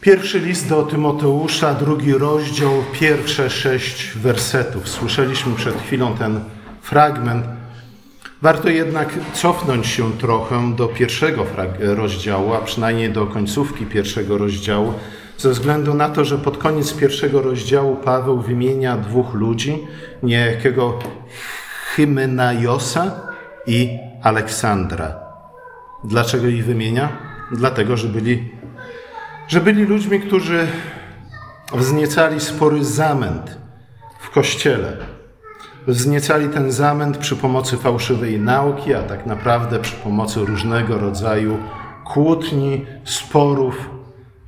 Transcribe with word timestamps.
Pierwszy 0.00 0.38
list 0.38 0.68
do 0.68 0.82
Tymoteusza, 0.82 1.74
drugi 1.74 2.12
rozdział, 2.12 2.72
pierwsze 2.92 3.50
sześć 3.50 4.12
wersetów. 4.16 4.88
Słyszeliśmy 4.88 5.54
przed 5.54 5.74
chwilą 5.74 6.14
ten 6.14 6.40
fragment. 6.82 7.44
Warto 8.42 8.68
jednak 8.68 9.08
cofnąć 9.32 9.86
się 9.86 10.12
trochę 10.12 10.76
do 10.76 10.88
pierwszego 10.88 11.46
rozdziału, 11.80 12.54
a 12.54 12.58
przynajmniej 12.58 13.12
do 13.12 13.26
końcówki 13.26 13.86
pierwszego 13.86 14.38
rozdziału, 14.38 14.94
ze 15.38 15.50
względu 15.50 15.94
na 15.94 16.08
to, 16.08 16.24
że 16.24 16.38
pod 16.38 16.58
koniec 16.58 16.92
pierwszego 16.92 17.42
rozdziału 17.42 17.96
Paweł 17.96 18.40
wymienia 18.40 18.96
dwóch 18.96 19.34
ludzi, 19.34 19.78
niejakiego 20.22 20.98
Hymenajosa 21.94 23.20
i 23.66 23.98
Aleksandra. 24.22 25.14
Dlaczego 26.04 26.46
ich 26.46 26.64
wymienia? 26.64 27.08
Dlatego, 27.52 27.96
że 27.96 28.08
byli 28.08 28.59
że 29.50 29.60
byli 29.60 29.84
ludźmi, 29.84 30.20
którzy 30.20 30.66
wzniecali 31.72 32.40
spory 32.40 32.84
zamęt 32.84 33.58
w 34.20 34.30
kościele. 34.30 34.96
Wzniecali 35.86 36.48
ten 36.48 36.72
zamęt 36.72 37.18
przy 37.18 37.36
pomocy 37.36 37.76
fałszywej 37.76 38.40
nauki, 38.40 38.94
a 38.94 39.02
tak 39.02 39.26
naprawdę 39.26 39.78
przy 39.78 39.96
pomocy 39.96 40.40
różnego 40.40 40.98
rodzaju 40.98 41.58
kłótni, 42.04 42.86
sporów 43.04 43.90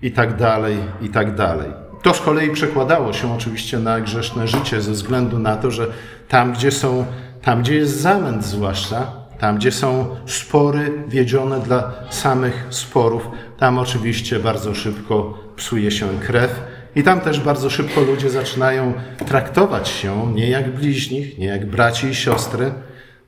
itd. 0.03 0.37
Tak 0.37 1.03
itd. 1.03 1.37
Tak 1.37 1.59
to 2.03 2.15
z 2.15 2.21
kolei 2.21 2.51
przekładało 2.51 3.13
się 3.13 3.35
oczywiście 3.35 3.79
na 3.79 4.01
grzeszne 4.01 4.49
życie 4.49 4.83
ze 4.83 4.93
względu 4.93 5.39
na 5.39 5.57
to, 5.57 5.71
że 5.71 5.87
tam, 6.29 6.53
gdzie 6.53 6.71
są, 6.71 7.07
tam, 7.43 7.63
gdzie 7.63 7.75
jest 7.75 8.01
zamęt 8.01 8.45
zwłaszcza, 8.45 9.22
tam, 9.43 9.57
gdzie 9.57 9.73
są 9.73 10.17
spory 10.27 10.93
wiedzione 11.09 11.61
dla 11.61 11.93
samych 12.11 12.67
sporów, 12.71 13.29
tam 13.59 13.79
oczywiście 13.79 14.39
bardzo 14.39 14.75
szybko 14.75 15.39
psuje 15.57 15.91
się 15.91 16.09
krew 16.27 16.61
i 16.97 17.03
tam 17.03 17.21
też 17.21 17.41
bardzo 17.41 17.71
szybko 17.71 18.01
ludzie 18.01 18.31
zaczynają 18.31 18.93
traktować 19.27 19.89
się 19.89 20.33
nie 20.35 20.51
jak 20.51 20.75
bliźnich, 20.75 21.39
nie 21.39 21.47
jak 21.47 21.67
braci 21.67 22.07
i 22.07 22.15
siostry, 22.15 22.73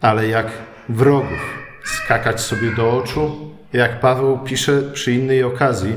ale 0.00 0.28
jak 0.28 0.46
wrogów. 0.88 1.64
Skakać 1.84 2.40
sobie 2.40 2.74
do 2.76 2.90
oczu, 2.90 3.50
jak 3.72 4.00
Paweł 4.00 4.38
pisze 4.38 4.82
przy 4.92 5.12
innej 5.12 5.42
okazji, 5.42 5.96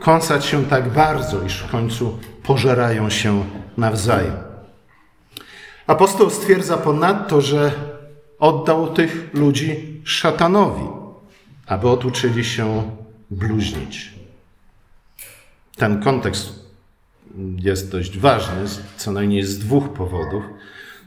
kąsać 0.00 0.44
się 0.44 0.64
tak 0.64 0.88
bardzo, 0.88 1.42
iż 1.42 1.58
w 1.58 1.70
końcu 1.70 2.18
pożerają 2.42 3.10
się 3.10 3.44
nawzajem. 3.76 4.36
Apostoł 5.86 6.30
stwierdza 6.30 6.76
ponadto, 6.76 7.40
że 7.40 7.72
oddał 8.38 8.94
tych 8.94 9.30
ludzi 9.34 10.00
szatanowi, 10.04 10.84
aby 11.66 11.88
otuczyli 11.88 12.44
się 12.44 12.90
bluźnić. 13.30 14.14
Ten 15.76 16.02
kontekst 16.02 16.66
jest 17.56 17.92
dość 17.92 18.18
ważny, 18.18 18.64
co 18.96 19.12
najmniej 19.12 19.42
z 19.42 19.58
dwóch 19.58 19.88
powodów. 19.88 20.42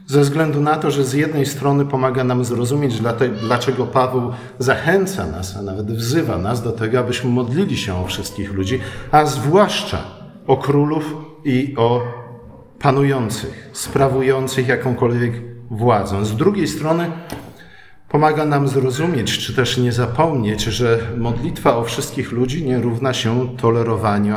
Ze 0.06 0.20
względu 0.20 0.60
na 0.60 0.76
to, 0.76 0.90
że 0.90 1.04
z 1.04 1.12
jednej 1.12 1.46
strony 1.46 1.84
pomaga 1.84 2.24
nam 2.24 2.44
zrozumieć, 2.44 3.00
dlaczego 3.42 3.86
Paweł 3.86 4.32
zachęca 4.58 5.26
nas, 5.26 5.56
a 5.56 5.62
nawet 5.62 5.92
wzywa 5.92 6.38
nas 6.38 6.62
do 6.62 6.72
tego, 6.72 6.98
abyśmy 6.98 7.30
modlili 7.30 7.76
się 7.76 7.94
o 7.94 8.06
wszystkich 8.06 8.52
ludzi, 8.52 8.80
a 9.10 9.26
zwłaszcza 9.26 10.04
o 10.46 10.56
królów 10.56 11.16
i 11.44 11.74
o 11.76 12.02
panujących, 12.78 13.70
sprawujących 13.72 14.68
jakąkolwiek 14.68 15.49
władzę. 15.70 16.24
Z 16.24 16.36
drugiej 16.36 16.68
strony 16.68 17.10
pomaga 18.08 18.44
nam 18.44 18.68
zrozumieć, 18.68 19.38
czy 19.38 19.54
też 19.54 19.78
nie 19.78 19.92
zapomnieć, 19.92 20.62
że 20.62 20.98
modlitwa 21.16 21.76
o 21.76 21.84
wszystkich 21.84 22.32
ludzi 22.32 22.64
nie 22.64 22.78
równa 22.78 23.14
się 23.14 23.56
tolerowaniu, 23.56 24.34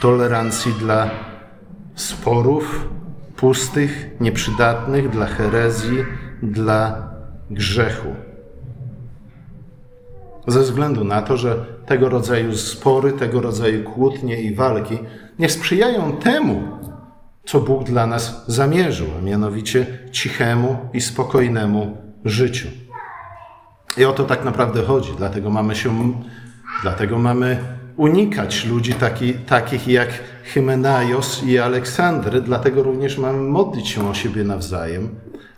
tolerancji 0.00 0.72
dla 0.72 1.10
sporów 1.94 2.88
pustych, 3.36 4.10
nieprzydatnych, 4.20 5.10
dla 5.10 5.26
herezji, 5.26 5.98
dla 6.42 7.10
grzechu. 7.50 8.08
Ze 10.46 10.60
względu 10.60 11.04
na 11.04 11.22
to, 11.22 11.36
że 11.36 11.64
tego 11.86 12.08
rodzaju 12.08 12.56
spory, 12.56 13.12
tego 13.12 13.40
rodzaju 13.40 13.84
kłótnie 13.84 14.42
i 14.42 14.54
walki 14.54 14.98
nie 15.38 15.48
sprzyjają 15.48 16.12
temu, 16.12 16.68
co 17.44 17.60
Bóg 17.60 17.84
dla 17.84 18.06
nas 18.06 18.44
zamierzył, 18.46 19.06
a 19.18 19.22
mianowicie 19.22 19.86
cichemu 20.12 20.76
i 20.92 21.00
spokojnemu 21.00 21.96
życiu. 22.24 22.68
I 23.96 24.04
o 24.04 24.12
to 24.12 24.24
tak 24.24 24.44
naprawdę 24.44 24.82
chodzi, 24.82 25.12
dlatego 25.16 25.50
mamy 25.50 25.76
się, 25.76 26.12
dlatego 26.82 27.18
mamy 27.18 27.58
unikać 27.96 28.64
ludzi 28.64 28.94
taki, 28.94 29.34
takich 29.34 29.88
jak 29.88 30.08
Hymenaios 30.44 31.42
i 31.44 31.58
Aleksandry, 31.58 32.40
dlatego 32.40 32.82
również 32.82 33.18
mamy 33.18 33.38
modlić 33.38 33.88
się 33.88 34.10
o 34.10 34.14
siebie 34.14 34.44
nawzajem, 34.44 35.08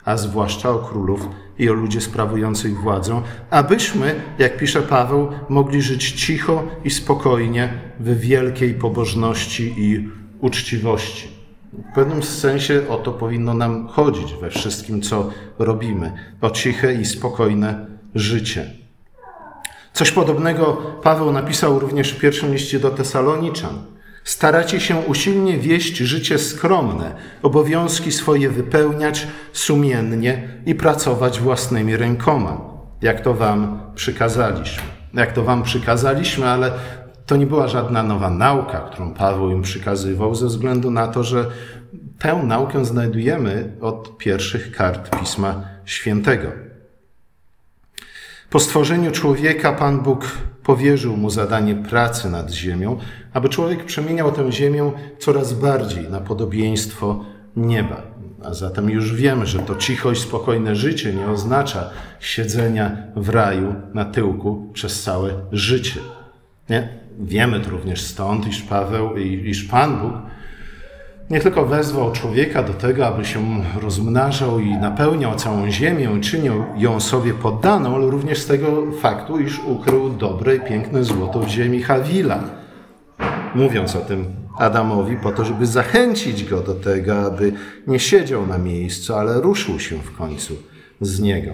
a 0.04 0.16
zwłaszcza 0.16 0.70
o 0.70 0.78
królów 0.78 1.28
i 1.58 1.70
o 1.70 1.72
ludzi 1.72 2.00
sprawujących 2.00 2.80
władzę, 2.80 3.22
abyśmy, 3.50 4.14
jak 4.38 4.56
pisze 4.56 4.82
Paweł, 4.82 5.28
mogli 5.48 5.82
żyć 5.82 6.12
cicho 6.12 6.64
i 6.84 6.90
spokojnie 6.90 7.68
w 8.00 8.18
wielkiej 8.20 8.74
pobożności 8.74 9.74
i 9.76 10.08
uczciwości. 10.40 11.43
W 11.90 11.94
pewnym 11.94 12.22
sensie 12.22 12.82
o 12.88 12.96
to 12.96 13.12
powinno 13.12 13.54
nam 13.54 13.88
chodzić 13.88 14.34
we 14.34 14.50
wszystkim, 14.50 15.02
co 15.02 15.30
robimy. 15.58 16.12
O 16.40 16.50
ciche 16.50 16.94
i 16.94 17.04
spokojne 17.04 17.86
życie. 18.14 18.70
Coś 19.92 20.10
podobnego 20.10 20.72
Paweł 21.02 21.32
napisał 21.32 21.78
również 21.78 22.12
w 22.12 22.20
pierwszym 22.20 22.52
liście 22.52 22.78
do 22.80 22.90
Tesaloniczan. 22.90 23.94
Staracie 24.24 24.80
się 24.80 24.96
usilnie 24.96 25.58
wieść 25.58 25.96
życie 25.96 26.38
skromne, 26.38 27.14
obowiązki 27.42 28.12
swoje 28.12 28.50
wypełniać 28.50 29.26
sumiennie 29.52 30.48
i 30.66 30.74
pracować 30.74 31.40
własnymi 31.40 31.96
rękoma, 31.96 32.60
jak 33.02 33.20
to 33.20 33.34
wam 33.34 33.80
przykazaliśmy. 33.94 34.82
Jak 35.14 35.32
to 35.32 35.42
wam 35.42 35.62
przykazaliśmy, 35.62 36.48
ale 36.48 36.72
to 37.26 37.36
nie 37.36 37.46
była 37.46 37.68
żadna 37.68 38.02
nowa 38.02 38.30
nauka, 38.30 38.80
którą 38.80 39.14
Paweł 39.14 39.50
im 39.50 39.62
przykazywał, 39.62 40.34
ze 40.34 40.46
względu 40.46 40.90
na 40.90 41.08
to, 41.08 41.24
że 41.24 41.46
tę 42.18 42.42
naukę 42.42 42.84
znajdujemy 42.84 43.72
od 43.80 44.18
pierwszych 44.18 44.72
kart 44.72 45.20
Pisma 45.20 45.64
Świętego. 45.84 46.48
Po 48.50 48.60
stworzeniu 48.60 49.10
człowieka 49.10 49.72
Pan 49.72 50.00
Bóg 50.00 50.30
powierzył 50.62 51.16
mu 51.16 51.30
zadanie 51.30 51.74
pracy 51.74 52.30
nad 52.30 52.50
ziemią, 52.50 52.98
aby 53.32 53.48
człowiek 53.48 53.84
przemieniał 53.84 54.32
tę 54.32 54.52
ziemię 54.52 54.92
coraz 55.18 55.52
bardziej 55.52 56.10
na 56.10 56.20
podobieństwo 56.20 57.24
nieba. 57.56 58.02
A 58.44 58.54
zatem 58.54 58.90
już 58.90 59.14
wiemy, 59.14 59.46
że 59.46 59.58
to 59.58 59.74
cicho 59.74 60.12
i 60.12 60.16
spokojne 60.16 60.76
życie 60.76 61.14
nie 61.14 61.26
oznacza 61.26 61.90
siedzenia 62.20 62.96
w 63.16 63.28
raju 63.28 63.74
na 63.94 64.04
tyłku 64.04 64.70
przez 64.72 65.02
całe 65.02 65.30
życie. 65.52 66.00
Nie? 66.70 67.03
Wiemy 67.18 67.60
to 67.60 67.70
również 67.70 68.02
stąd, 68.02 68.46
iż 68.46 68.62
Paweł, 68.62 69.16
iż 69.16 69.64
Pan 69.64 70.00
Bóg 70.00 70.12
nie 71.30 71.40
tylko 71.40 71.66
wezwał 71.66 72.12
człowieka 72.12 72.62
do 72.62 72.72
tego, 72.72 73.06
aby 73.06 73.24
się 73.24 73.40
rozmnażał 73.82 74.60
i 74.60 74.70
napełniał 74.70 75.34
całą 75.34 75.70
ziemię, 75.70 76.08
czynił 76.20 76.64
ją 76.76 77.00
sobie 77.00 77.34
poddaną, 77.34 77.94
ale 77.94 78.10
również 78.10 78.38
z 78.38 78.46
tego 78.46 78.92
faktu, 79.00 79.38
iż 79.38 79.58
ukrył 79.58 80.10
dobre 80.10 80.56
i 80.56 80.60
piękne 80.60 81.04
złoto 81.04 81.40
w 81.40 81.48
ziemi 81.48 81.82
Hawila. 81.82 82.44
Mówiąc 83.54 83.96
o 83.96 84.00
tym 84.00 84.26
Adamowi, 84.58 85.16
po 85.16 85.32
to, 85.32 85.44
żeby 85.44 85.66
zachęcić 85.66 86.44
go 86.44 86.60
do 86.60 86.74
tego, 86.74 87.26
aby 87.26 87.52
nie 87.86 88.00
siedział 88.00 88.46
na 88.46 88.58
miejscu, 88.58 89.14
ale 89.14 89.40
ruszył 89.40 89.80
się 89.80 89.96
w 89.96 90.16
końcu 90.16 90.54
z 91.00 91.20
niego. 91.20 91.52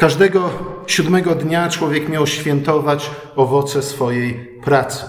Każdego 0.00 0.50
siódmego 0.86 1.34
dnia 1.34 1.68
człowiek 1.68 2.08
miał 2.08 2.26
świętować 2.26 3.10
owoce 3.36 3.82
swojej 3.82 4.34
pracy. 4.64 5.04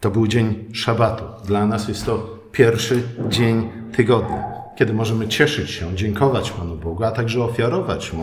To 0.00 0.10
był 0.10 0.26
dzień 0.26 0.64
szabatu. 0.72 1.24
Dla 1.44 1.66
nas 1.66 1.88
jest 1.88 2.06
to 2.06 2.38
pierwszy 2.52 3.02
dzień 3.28 3.70
tygodnia, 3.96 4.44
kiedy 4.76 4.92
możemy 4.92 5.28
cieszyć 5.28 5.70
się, 5.70 5.96
dziękować 5.96 6.50
Panu 6.50 6.76
Bogu, 6.76 7.04
a 7.04 7.10
także 7.10 7.44
ofiarować 7.44 8.12
Mu 8.12 8.22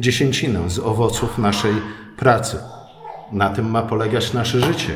dziesięcinę 0.00 0.70
z 0.70 0.78
owoców 0.78 1.38
naszej 1.38 1.74
pracy. 2.16 2.56
Na 3.32 3.50
tym 3.50 3.70
ma 3.70 3.82
polegać 3.82 4.32
nasze 4.32 4.60
życie. 4.60 4.92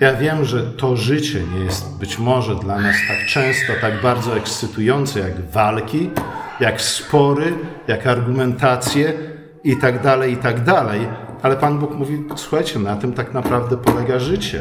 Ja 0.00 0.14
wiem, 0.14 0.44
że 0.44 0.62
to 0.62 0.96
życie 0.96 1.42
nie 1.54 1.64
jest 1.64 1.98
być 1.98 2.18
może 2.18 2.54
dla 2.54 2.80
nas 2.80 2.96
tak 3.08 3.26
często, 3.26 3.72
tak 3.80 4.02
bardzo 4.02 4.36
ekscytujące 4.36 5.20
jak 5.20 5.50
walki, 5.50 6.10
jak 6.62 6.80
spory, 6.80 7.54
jak 7.88 8.06
argumentacje 8.06 9.12
i 9.64 9.76
tak 9.76 10.02
dalej, 10.02 10.32
i 10.32 10.36
tak 10.36 10.64
dalej. 10.64 11.08
Ale 11.42 11.56
Pan 11.56 11.78
Bóg 11.78 11.94
mówi, 11.94 12.24
słuchajcie, 12.36 12.78
na 12.78 12.96
tym 12.96 13.12
tak 13.12 13.34
naprawdę 13.34 13.76
polega 13.76 14.18
życie. 14.18 14.60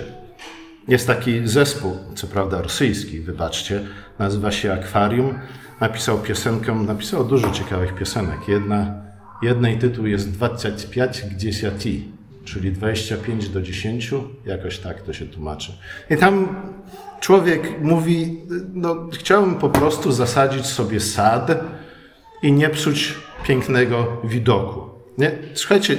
Jest 0.88 1.08
taki 1.08 1.48
zespół, 1.48 1.98
co 2.16 2.28
prawda 2.28 2.62
rosyjski, 2.62 3.20
wybaczcie, 3.20 3.82
nazywa 4.20 4.52
się 4.52 4.74
Akwarium. 4.74 5.40
Napisał 5.82 6.20
piosenkę, 6.20 6.76
napisał 6.76 7.26
dużo 7.26 7.52
ciekawych 7.52 7.96
piosenek. 7.96 8.48
Jedna, 8.48 8.94
jednej 9.42 9.78
tytuł 9.78 10.06
jest 10.06 10.32
25 10.32 11.22
gdzieś 11.36 11.62
ja 11.62 11.72
ti. 11.72 12.12
czyli 12.46 12.72
25 12.72 13.50
do 13.50 13.62
10, 13.62 14.12
jakoś 14.46 14.80
tak 14.80 15.02
to 15.02 15.14
się 15.14 15.26
tłumaczy. 15.26 15.72
I 16.10 16.18
tam 16.18 16.48
człowiek 17.20 17.82
mówi, 17.82 18.42
no 18.74 18.96
chciałbym 19.14 19.56
po 19.56 19.70
prostu 19.70 20.12
zasadzić 20.12 20.66
sobie 20.66 21.00
sad 21.00 21.52
i 22.42 22.52
nie 22.52 22.70
psuć 22.70 23.16
pięknego 23.44 24.18
widoku. 24.24 24.90
Nie? 25.18 25.32
Słuchajcie, 25.54 25.98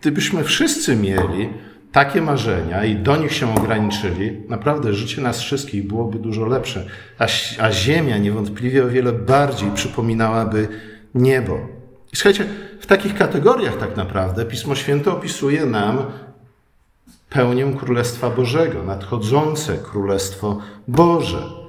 gdybyśmy 0.00 0.44
wszyscy 0.44 0.96
mieli 0.96 1.48
takie 1.92 2.22
marzenia 2.22 2.84
i 2.84 2.96
do 2.96 3.16
nich 3.16 3.32
się 3.32 3.54
ograniczyli, 3.54 4.42
naprawdę 4.48 4.94
życie 4.94 5.22
nas 5.22 5.40
wszystkich 5.40 5.86
byłoby 5.86 6.18
dużo 6.18 6.46
lepsze, 6.46 6.86
a, 7.18 7.26
a 7.58 7.72
Ziemia 7.72 8.18
niewątpliwie 8.18 8.84
o 8.84 8.88
wiele 8.88 9.12
bardziej 9.12 9.70
przypominałaby 9.74 10.68
niebo. 11.14 11.58
I 12.12 12.16
słuchajcie, 12.16 12.46
w 12.80 12.86
takich 12.86 13.14
kategoriach 13.14 13.76
tak 13.76 13.96
naprawdę 13.96 14.44
Pismo 14.44 14.74
Święte 14.74 15.12
opisuje 15.12 15.66
nam 15.66 15.98
pełnię 17.30 17.72
Królestwa 17.78 18.30
Bożego, 18.30 18.82
nadchodzące 18.82 19.78
Królestwo 19.78 20.58
Boże. 20.88 21.59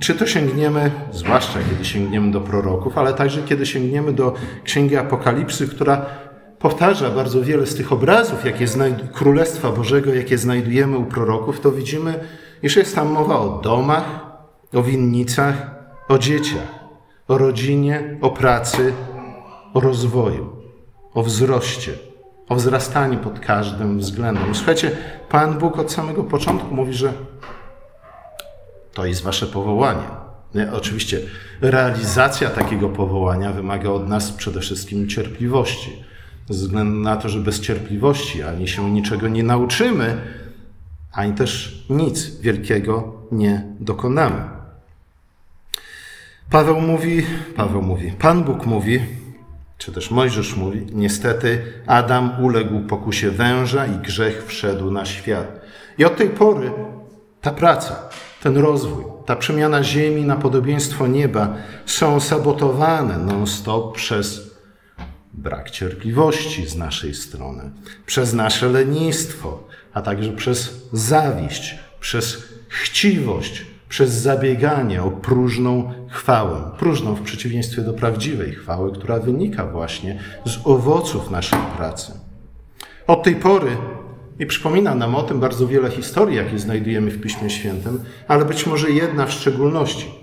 Czy 0.00 0.14
to 0.14 0.26
sięgniemy, 0.26 0.90
zwłaszcza 1.12 1.58
kiedy 1.70 1.84
sięgniemy 1.84 2.32
do 2.32 2.40
proroków, 2.40 2.98
ale 2.98 3.14
także 3.14 3.42
kiedy 3.42 3.66
sięgniemy 3.66 4.12
do 4.12 4.34
Księgi 4.64 4.96
Apokalipsy, 4.96 5.68
która 5.68 6.06
powtarza 6.58 7.10
bardzo 7.10 7.42
wiele 7.42 7.66
z 7.66 7.74
tych 7.74 7.92
obrazów 7.92 8.44
jakie 8.44 8.66
Królestwa 9.12 9.72
Bożego, 9.72 10.14
jakie 10.14 10.38
znajdujemy 10.38 10.98
u 10.98 11.04
proroków, 11.04 11.60
to 11.60 11.72
widzimy, 11.72 12.20
iż 12.62 12.76
jest 12.76 12.94
tam 12.94 13.08
mowa 13.08 13.38
o 13.38 13.60
domach, 13.64 14.04
o 14.74 14.82
winnicach, 14.82 15.70
o 16.08 16.18
dzieciach, 16.18 16.68
o 17.28 17.38
rodzinie, 17.38 18.18
o 18.20 18.30
pracy, 18.30 18.92
o 19.74 19.80
rozwoju, 19.80 20.56
o 21.14 21.22
wzroście, 21.22 21.92
o 22.48 22.54
wzrastaniu 22.54 23.18
pod 23.18 23.40
każdym 23.40 23.98
względem. 23.98 24.54
Słuchajcie, 24.54 24.90
Pan 25.28 25.58
Bóg 25.58 25.78
od 25.78 25.92
samego 25.92 26.24
początku 26.24 26.74
mówi, 26.74 26.94
że 26.94 27.12
to 28.96 29.06
jest 29.06 29.22
wasze 29.22 29.46
powołanie. 29.46 30.08
Nie? 30.54 30.72
Oczywiście 30.72 31.20
realizacja 31.60 32.50
takiego 32.50 32.88
powołania 32.88 33.52
wymaga 33.52 33.90
od 33.90 34.08
nas 34.08 34.32
przede 34.32 34.60
wszystkim 34.60 35.08
cierpliwości. 35.08 36.04
Ze 36.48 36.54
względu 36.54 37.00
na 37.00 37.16
to, 37.16 37.28
że 37.28 37.40
bez 37.40 37.60
cierpliwości 37.60 38.42
ani 38.42 38.68
się 38.68 38.90
niczego 38.90 39.28
nie 39.28 39.42
nauczymy, 39.42 40.20
ani 41.12 41.32
też 41.32 41.84
nic 41.90 42.40
wielkiego 42.40 43.12
nie 43.32 43.64
dokonamy. 43.80 44.42
Paweł 46.50 46.80
mówi, 46.80 47.26
Paweł 47.56 47.82
mówi, 47.82 48.12
Pan 48.12 48.44
Bóg 48.44 48.66
mówi, 48.66 49.00
czy 49.78 49.92
też 49.92 50.10
Mojżesz 50.10 50.56
mówi, 50.56 50.86
niestety 50.92 51.62
Adam 51.86 52.44
uległ 52.44 52.80
pokusie 52.80 53.30
węża 53.30 53.86
i 53.86 53.98
grzech 53.98 54.46
wszedł 54.46 54.90
na 54.90 55.04
świat. 55.04 55.60
I 55.98 56.04
od 56.04 56.16
tej 56.16 56.28
pory 56.28 56.72
ta 57.40 57.50
praca, 57.50 58.08
ten 58.42 58.56
rozwój, 58.56 59.04
ta 59.26 59.36
przemiana 59.36 59.82
ziemi 59.82 60.24
na 60.24 60.36
podobieństwo 60.36 61.06
nieba 61.06 61.54
są 61.86 62.20
sabotowane 62.20 63.18
non-stop 63.18 63.96
przez 63.96 64.56
brak 65.32 65.70
cierpliwości 65.70 66.66
z 66.66 66.76
naszej 66.76 67.14
strony, 67.14 67.70
przez 68.06 68.34
nasze 68.34 68.68
lenistwo, 68.68 69.68
a 69.92 70.02
także 70.02 70.32
przez 70.32 70.88
zawiść, 70.92 71.78
przez 72.00 72.42
chciwość, 72.68 73.66
przez 73.88 74.10
zabieganie 74.10 75.02
o 75.02 75.10
próżną 75.10 75.92
chwałę. 76.10 76.70
Próżną 76.78 77.14
w 77.14 77.22
przeciwieństwie 77.22 77.82
do 77.82 77.92
prawdziwej 77.92 78.52
chwały, 78.52 78.92
która 78.92 79.18
wynika 79.18 79.66
właśnie 79.66 80.18
z 80.44 80.58
owoców 80.64 81.30
naszej 81.30 81.58
pracy. 81.76 82.12
Od 83.06 83.22
tej 83.22 83.36
pory 83.36 83.76
i 84.38 84.46
przypomina 84.46 84.94
nam 84.94 85.14
o 85.14 85.22
tym 85.22 85.40
bardzo 85.40 85.66
wiele 85.66 85.90
historii, 85.90 86.36
jakie 86.36 86.58
znajdujemy 86.58 87.10
w 87.10 87.20
Piśmie 87.20 87.50
Świętym, 87.50 88.00
ale 88.28 88.44
być 88.44 88.66
może 88.66 88.90
jedna 88.90 89.26
w 89.26 89.32
szczególności. 89.32 90.14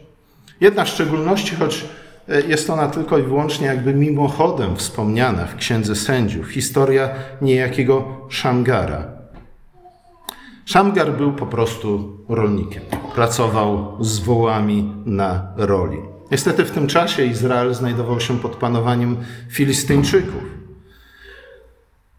Jedna 0.62 0.84
w 0.84 0.90
szczególności, 0.90 1.56
choć 1.56 1.86
e, 2.30 2.42
jest 2.42 2.70
ona 2.70 2.88
tylko 2.88 3.18
i 3.18 3.24
wyłącznie 3.24 3.68
jakby 3.68 3.94
mimochodem 3.94 4.76
wspomniana 4.76 5.46
w 5.46 5.56
Księdze 5.56 5.96
Sędziów. 5.96 6.52
Historia 6.52 7.10
niejakiego 7.42 8.28
Szamgara. 8.30 9.08
Szamgar 10.66 11.18
był 11.18 11.34
po 11.34 11.46
prostu 11.46 12.18
rolnikiem. 12.30 12.84
Pracował 13.16 13.98
z 14.00 14.20
wołami 14.20 14.94
na 15.06 15.54
roli. 15.56 15.98
Niestety 16.32 16.66
w 16.66 16.72
tym 16.72 16.88
czasie 16.88 17.26
Izrael 17.26 17.74
znajdował 17.74 18.20
się 18.20 18.40
pod 18.40 18.56
panowaniem 18.56 19.18
Filistyńczyków. 19.50 20.63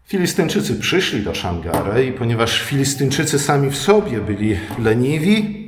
Filistyńczycy 0.07 0.75
przyszli 0.75 1.23
do 1.23 1.35
Szangara 1.35 1.99
i 1.99 2.11
ponieważ 2.11 2.61
Filistyńczycy 2.61 3.39
sami 3.39 3.69
w 3.69 3.77
sobie 3.77 4.21
byli 4.21 4.57
leniwi, 4.79 5.65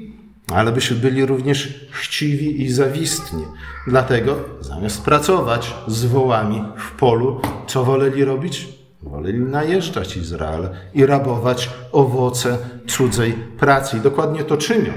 ale 0.54 0.74
byli 1.02 1.26
również 1.26 1.88
chciwi 1.92 2.62
i 2.62 2.70
zawistni. 2.70 3.44
Dlatego 3.88 4.36
zamiast 4.60 5.06
pracować 5.06 5.74
z 5.88 6.06
wołami 6.06 6.64
w 6.78 6.92
polu, 6.92 7.42
co 7.68 7.84
woleli 7.84 8.26
robić? 8.26 8.68
Woleli 9.02 9.40
najeżdżać 9.40 10.18
Izrael 10.18 10.70
i 10.94 11.06
rabować 11.06 11.70
owoce 11.92 12.58
cudzej 12.88 13.34
pracy. 13.34 13.98
I 13.98 14.02
dokładnie 14.02 14.44
to 14.44 14.58
czynią. 14.58 14.94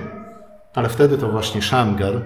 Ale 0.74 0.88
wtedy 0.88 1.18
to 1.18 1.28
właśnie 1.28 1.62
Szamgar 1.62 2.22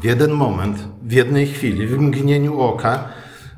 w 0.00 0.04
jeden 0.04 0.30
moment, 0.30 0.88
w 1.02 1.12
jednej 1.12 1.46
chwili, 1.46 1.86
w 1.86 1.98
mgnieniu 1.98 2.60
oka 2.60 3.08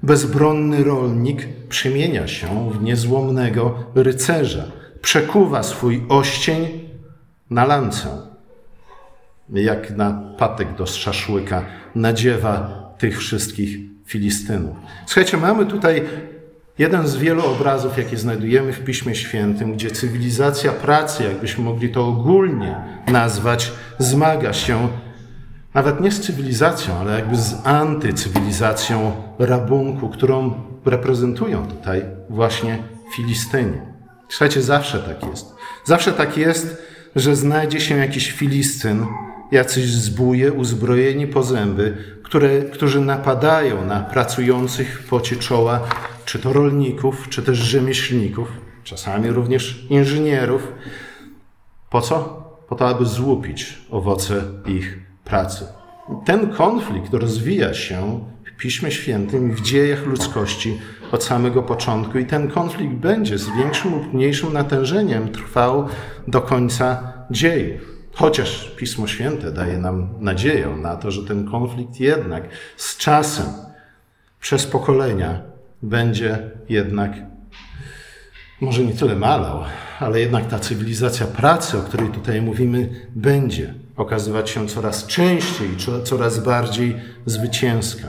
bezbronny 0.04 0.84
rolnik 0.84 1.48
przemienia 1.68 2.26
się 2.26 2.70
w 2.70 2.82
niezłomnego 2.82 3.84
rycerza, 3.94 4.64
przekuwa 5.02 5.62
swój 5.62 6.02
oścień 6.08 6.88
na 7.50 7.64
lancę. 7.64 8.08
Jak 9.52 9.90
na 9.90 10.22
patek 10.38 10.76
do 10.76 10.86
szaszłyka 10.86 11.64
nadziewa 11.94 12.84
tych 12.98 13.18
wszystkich 13.18 13.78
Filistynów. 14.06 14.76
Słuchajcie, 15.06 15.36
mamy 15.36 15.66
tutaj 15.66 16.02
jeden 16.78 17.08
z 17.08 17.16
wielu 17.16 17.46
obrazów, 17.46 17.98
jakie 17.98 18.16
znajdujemy 18.16 18.72
w 18.72 18.84
Piśmie 18.84 19.14
Świętym, 19.14 19.72
gdzie 19.72 19.90
cywilizacja 19.90 20.72
pracy, 20.72 21.24
jakbyśmy 21.24 21.64
mogli 21.64 21.88
to 21.88 22.08
ogólnie 22.08 22.76
nazwać, 23.06 23.72
zmaga 23.98 24.52
się 24.52 24.88
nawet 25.74 26.00
nie 26.00 26.10
z 26.10 26.20
cywilizacją, 26.20 26.94
ale 26.98 27.14
jakby 27.14 27.36
z 27.36 27.66
antycywilizacją 27.66 29.12
rabunku, 29.38 30.08
którą 30.08 30.54
reprezentują 30.84 31.66
tutaj 31.66 32.02
właśnie 32.28 32.78
Filistyni. 33.16 33.78
Słuchajcie, 34.28 34.62
zawsze 34.62 34.98
tak 34.98 35.30
jest. 35.30 35.54
Zawsze 35.84 36.12
tak 36.12 36.36
jest, 36.36 36.82
że 37.16 37.36
znajdzie 37.36 37.80
się 37.80 37.96
jakiś 37.96 38.32
Filistyn, 38.32 39.06
jacyś 39.52 39.86
zbóje 39.86 40.52
uzbrojeni 40.52 41.26
po 41.26 41.42
zęby, 41.42 41.96
które, 42.22 42.62
którzy 42.62 43.00
napadają 43.00 43.84
na 43.84 44.00
pracujących 44.00 45.02
w 45.02 45.08
pocie 45.08 45.36
czoła, 45.36 45.80
czy 46.24 46.38
to 46.38 46.52
rolników, 46.52 47.28
czy 47.28 47.42
też 47.42 47.58
rzemieślników, 47.58 48.48
czasami 48.84 49.30
również 49.30 49.86
inżynierów. 49.90 50.72
Po 51.90 52.00
co? 52.00 52.44
Po 52.68 52.74
to, 52.74 52.88
aby 52.88 53.06
złupić 53.06 53.78
owoce 53.90 54.42
ich 54.66 55.13
pracy. 55.24 55.66
Ten 56.24 56.52
konflikt 56.52 57.14
rozwija 57.14 57.74
się 57.74 58.20
w 58.44 58.56
Piśmie 58.56 58.90
Świętym 58.90 59.54
w 59.54 59.60
dziejach 59.60 60.06
ludzkości 60.06 60.80
od 61.12 61.24
samego 61.24 61.62
początku, 61.62 62.18
i 62.18 62.26
ten 62.26 62.50
konflikt 62.50 62.94
będzie 62.94 63.38
z 63.38 63.48
większym 63.58 63.92
lub 63.92 64.14
mniejszym 64.14 64.52
natężeniem 64.52 65.28
trwał 65.28 65.88
do 66.28 66.40
końca 66.40 67.12
dziejów. 67.30 67.94
Chociaż 68.12 68.72
Pismo 68.76 69.06
Święte 69.06 69.52
daje 69.52 69.78
nam 69.78 70.08
nadzieję 70.20 70.68
na 70.68 70.96
to, 70.96 71.10
że 71.10 71.24
ten 71.24 71.50
konflikt 71.50 72.00
jednak 72.00 72.48
z 72.76 72.96
czasem, 72.96 73.46
przez 74.40 74.66
pokolenia, 74.66 75.42
będzie 75.82 76.50
jednak 76.68 77.12
może 78.60 78.84
nie 78.84 78.92
tyle 78.92 79.16
malał, 79.16 79.64
ale 80.00 80.20
jednak 80.20 80.48
ta 80.48 80.58
cywilizacja 80.58 81.26
pracy, 81.26 81.78
o 81.78 81.82
której 81.82 82.08
tutaj 82.08 82.42
mówimy, 82.42 82.88
będzie 83.14 83.74
okazywać 83.96 84.50
się 84.50 84.68
coraz 84.68 85.06
częściej 85.06 85.68
coraz 86.04 86.38
bardziej 86.38 86.96
zwycięska. 87.26 88.08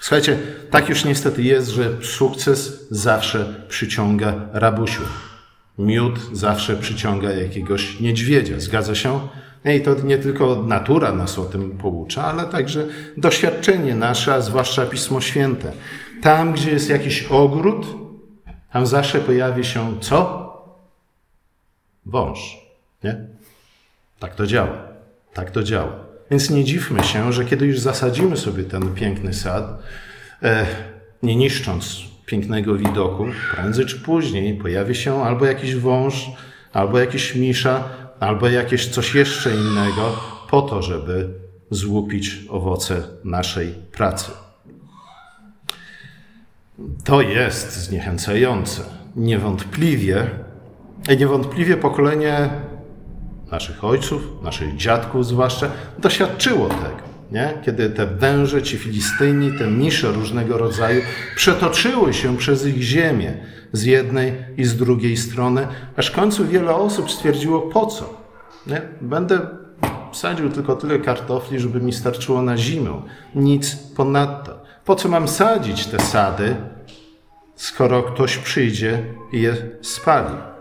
Słuchajcie, 0.00 0.38
tak 0.70 0.88
już 0.88 1.04
niestety 1.04 1.42
jest, 1.42 1.68
że 1.68 2.02
sukces 2.02 2.88
zawsze 2.90 3.64
przyciąga 3.68 4.34
rabusiów. 4.52 5.34
Miód 5.78 6.20
zawsze 6.32 6.76
przyciąga 6.76 7.32
jakiegoś 7.32 8.00
niedźwiedzia. 8.00 8.60
Zgadza 8.60 8.94
się? 8.94 9.28
I 9.64 9.80
to 9.80 9.94
nie 9.94 10.18
tylko 10.18 10.62
natura 10.62 11.12
nas 11.12 11.38
o 11.38 11.44
tym 11.44 11.78
poucza, 11.78 12.24
ale 12.24 12.44
także 12.44 12.86
doświadczenie 13.16 13.94
nasze, 13.94 14.34
a 14.34 14.40
zwłaszcza 14.40 14.86
Pismo 14.86 15.20
Święte. 15.20 15.72
Tam, 16.22 16.52
gdzie 16.52 16.70
jest 16.70 16.90
jakiś 16.90 17.22
ogród, 17.22 17.86
tam 18.72 18.86
zawsze 18.86 19.18
pojawi 19.18 19.64
się 19.64 20.00
co? 20.00 20.44
Wąż. 22.06 22.58
Nie? 23.04 23.33
Tak 24.24 24.34
to 24.34 24.46
działa. 24.46 24.78
Tak 25.34 25.50
to 25.50 25.62
działa. 25.62 25.92
Więc 26.30 26.50
nie 26.50 26.64
dziwmy 26.64 27.04
się, 27.04 27.32
że 27.32 27.44
kiedy 27.44 27.66
już 27.66 27.78
zasadzimy 27.78 28.36
sobie 28.36 28.64
ten 28.64 28.94
piękny 28.94 29.34
sad, 29.34 29.82
e, 30.42 30.66
nie 31.22 31.36
niszcząc 31.36 31.98
pięknego 32.26 32.74
widoku, 32.74 33.26
prędzej 33.54 33.86
czy 33.86 34.00
później 34.00 34.54
pojawi 34.54 34.94
się 34.94 35.22
albo 35.24 35.46
jakiś 35.46 35.76
wąż, 35.76 36.30
albo 36.72 36.98
jakiś 36.98 37.34
misza, 37.34 37.84
albo 38.20 38.48
jakieś 38.48 38.88
coś 38.88 39.14
jeszcze 39.14 39.50
innego, 39.54 40.20
po 40.50 40.62
to, 40.62 40.82
żeby 40.82 41.28
złupić 41.70 42.38
owoce 42.48 43.02
naszej 43.24 43.74
pracy. 43.92 44.30
To 47.04 47.22
jest 47.22 47.72
zniechęcające. 47.72 48.82
Niewątpliwie, 49.16 50.30
niewątpliwie 51.18 51.76
pokolenie 51.76 52.50
naszych 53.50 53.84
ojców, 53.84 54.22
naszych 54.42 54.76
dziadków 54.76 55.26
zwłaszcza, 55.26 55.70
doświadczyło 55.98 56.68
tego. 56.68 57.14
Nie? 57.32 57.58
Kiedy 57.64 57.90
te 57.90 58.06
węże, 58.06 58.62
ci 58.62 58.78
Filistyni, 58.78 59.52
te 59.58 59.66
misze 59.66 60.12
różnego 60.12 60.58
rodzaju 60.58 61.02
przetoczyły 61.36 62.14
się 62.14 62.36
przez 62.36 62.66
ich 62.66 62.82
ziemię 62.82 63.34
z 63.72 63.82
jednej 63.82 64.32
i 64.56 64.64
z 64.64 64.76
drugiej 64.76 65.16
strony, 65.16 65.66
aż 65.96 66.10
w 66.10 66.14
końcu 66.14 66.46
wiele 66.46 66.74
osób 66.74 67.10
stwierdziło 67.10 67.60
po 67.60 67.86
co. 67.86 68.24
Nie? 68.66 68.82
Będę 69.00 69.40
sadził 70.12 70.50
tylko 70.50 70.76
tyle 70.76 70.98
kartofli, 70.98 71.60
żeby 71.60 71.80
mi 71.80 71.92
starczyło 71.92 72.42
na 72.42 72.56
zimę. 72.56 73.02
Nic 73.34 73.74
ponadto. 73.74 74.58
Po 74.84 74.96
co 74.96 75.08
mam 75.08 75.28
sadzić 75.28 75.86
te 75.86 75.98
sady, 75.98 76.56
skoro 77.54 78.02
ktoś 78.02 78.38
przyjdzie 78.38 79.02
i 79.32 79.40
je 79.40 79.56
spali? 79.82 80.53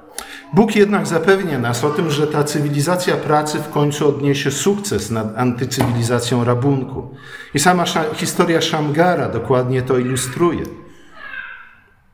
Bóg 0.54 0.76
jednak 0.76 1.08
zapewnia 1.08 1.60
nas 1.60 1.84
o 1.84 1.90
tym, 1.90 2.12
że 2.12 2.28
ta 2.28 2.44
cywilizacja 2.44 3.16
pracy 3.16 3.60
w 3.60 3.70
końcu 3.70 4.08
odniesie 4.08 4.52
sukces 4.52 5.12
nad 5.12 5.38
antycywilizacją 5.38 6.44
rabunku. 6.44 7.16
I 7.54 7.60
sama 7.60 7.86
historia 8.16 8.62
Szamgara 8.62 9.30
dokładnie 9.30 9.82
to 9.82 9.98
ilustruje. 9.98 10.64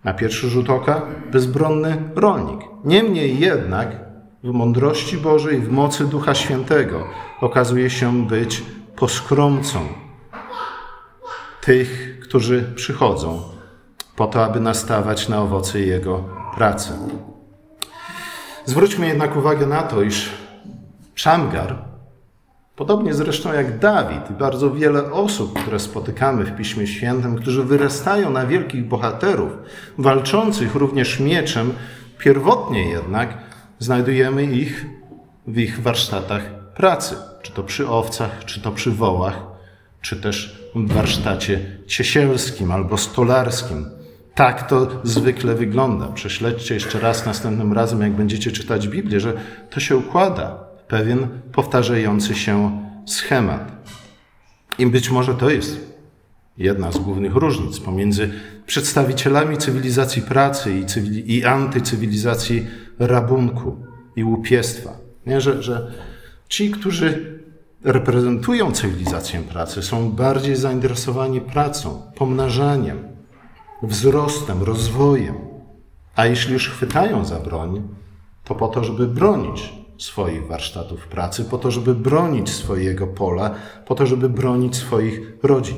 Na 0.03 0.13
pierwszy 0.13 0.49
rzut 0.49 0.69
oka 0.69 1.01
bezbronny 1.31 1.97
rolnik. 2.15 2.59
Niemniej 2.83 3.39
jednak 3.39 3.87
w 4.43 4.51
mądrości 4.51 5.17
Bożej, 5.17 5.59
w 5.59 5.71
mocy 5.71 6.05
Ducha 6.05 6.35
Świętego 6.35 7.07
okazuje 7.41 7.89
się 7.89 8.27
być 8.27 8.63
poskromcą 8.95 9.79
tych, 11.61 12.19
którzy 12.19 12.73
przychodzą 12.75 13.41
po 14.15 14.27
to, 14.27 14.45
aby 14.45 14.59
nastawać 14.59 15.29
na 15.29 15.41
owoce 15.41 15.79
Jego 15.79 16.23
pracy. 16.55 16.93
Zwróćmy 18.69 19.07
jednak 19.07 19.35
uwagę 19.35 19.65
na 19.65 19.81
to, 19.81 20.01
iż 20.01 20.29
Szamgar, 21.15 21.75
podobnie 22.75 23.13
zresztą 23.13 23.53
jak 23.53 23.79
Dawid 23.79 24.29
i 24.29 24.33
bardzo 24.33 24.71
wiele 24.71 25.11
osób, 25.11 25.59
które 25.59 25.79
spotykamy 25.79 26.45
w 26.45 26.55
Piśmie 26.55 26.87
Świętym, 26.87 27.35
którzy 27.35 27.63
wyrastają 27.63 28.29
na 28.29 28.45
wielkich 28.45 28.87
bohaterów, 28.87 29.51
walczących 29.97 30.75
również 30.75 31.19
mieczem, 31.19 31.73
pierwotnie 32.17 32.89
jednak 32.89 33.37
znajdujemy 33.79 34.43
ich 34.43 34.85
w 35.47 35.57
ich 35.57 35.81
warsztatach 35.81 36.73
pracy, 36.75 37.15
czy 37.41 37.51
to 37.51 37.63
przy 37.63 37.89
owcach, 37.89 38.45
czy 38.45 38.61
to 38.61 38.71
przy 38.71 38.91
wołach, 38.91 39.41
czy 40.01 40.15
też 40.15 40.63
w 40.75 40.93
warsztacie 40.93 41.59
ciesielskim 41.87 42.71
albo 42.71 42.97
stolarskim 42.97 43.98
tak 44.39 44.67
to 44.67 44.87
zwykle 45.03 45.55
wygląda. 45.55 46.07
Prześledźcie 46.07 46.73
jeszcze 46.73 46.99
raz 46.99 47.25
następnym 47.25 47.73
razem, 47.73 48.01
jak 48.01 48.11
będziecie 48.11 48.51
czytać 48.51 48.87
Biblię, 48.87 49.19
że 49.19 49.33
to 49.69 49.79
się 49.79 49.97
układa 49.97 50.63
pewien 50.87 51.27
powtarzający 51.51 52.35
się 52.35 52.81
schemat. 53.07 53.71
I 54.77 54.87
być 54.87 55.09
może 55.09 55.35
to 55.35 55.49
jest 55.49 55.95
jedna 56.57 56.91
z 56.91 56.97
głównych 56.97 57.35
różnic 57.35 57.79
pomiędzy 57.79 58.29
przedstawicielami 58.65 59.57
cywilizacji 59.57 60.21
pracy 60.21 60.79
i, 60.79 60.85
cywili- 60.85 61.23
i 61.25 61.45
antycywilizacji 61.45 62.67
rabunku 62.99 63.77
i 64.15 64.23
łupiestwa. 64.23 64.91
Nie? 65.25 65.41
Że, 65.41 65.63
że 65.63 65.91
ci, 66.49 66.71
którzy 66.71 67.39
reprezentują 67.83 68.71
cywilizację 68.71 69.39
pracy, 69.39 69.83
są 69.83 70.11
bardziej 70.11 70.55
zainteresowani 70.55 71.41
pracą, 71.41 72.01
pomnażaniem, 72.15 73.18
wzrostem, 73.83 74.63
rozwojem. 74.63 75.35
A 76.15 76.25
jeśli 76.25 76.53
już 76.53 76.69
chwytają 76.69 77.25
za 77.25 77.39
broń, 77.39 77.81
to 78.43 78.55
po 78.55 78.67
to, 78.67 78.83
żeby 78.83 79.07
bronić 79.07 79.73
swoich 79.97 80.47
warsztatów 80.47 81.07
pracy, 81.07 81.45
po 81.45 81.57
to, 81.57 81.71
żeby 81.71 81.95
bronić 81.95 82.49
swojego 82.49 83.07
pola, 83.07 83.51
po 83.85 83.95
to, 83.95 84.05
żeby 84.05 84.29
bronić 84.29 84.75
swoich 84.75 85.21
rodzin. 85.43 85.77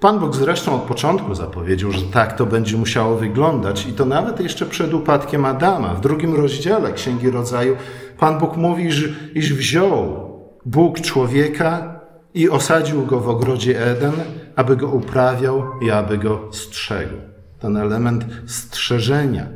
Pan 0.00 0.18
Bóg 0.18 0.34
zresztą 0.34 0.74
od 0.74 0.82
początku 0.82 1.34
zapowiedział, 1.34 1.92
że 1.92 2.02
tak 2.02 2.36
to 2.36 2.46
będzie 2.46 2.76
musiało 2.76 3.16
wyglądać 3.16 3.86
i 3.86 3.92
to 3.92 4.04
nawet 4.04 4.40
jeszcze 4.40 4.66
przed 4.66 4.94
upadkiem 4.94 5.44
Adama. 5.44 5.94
W 5.94 6.00
drugim 6.00 6.34
rozdziale 6.34 6.92
Księgi 6.92 7.30
Rodzaju 7.30 7.76
Pan 8.18 8.38
Bóg 8.38 8.56
mówi, 8.56 8.88
iż 9.34 9.54
wziął 9.54 10.30
Bóg 10.64 11.00
człowieka 11.00 12.00
i 12.34 12.50
osadził 12.50 13.06
go 13.06 13.20
w 13.20 13.28
ogrodzie 13.28 13.86
Eden, 13.86 14.12
aby 14.56 14.76
go 14.76 14.88
uprawiał 14.88 15.80
i 15.80 15.90
aby 15.90 16.18
go 16.18 16.48
strzegł. 16.52 17.14
Ten 17.58 17.76
element 17.76 18.24
strzeżenia 18.46 19.46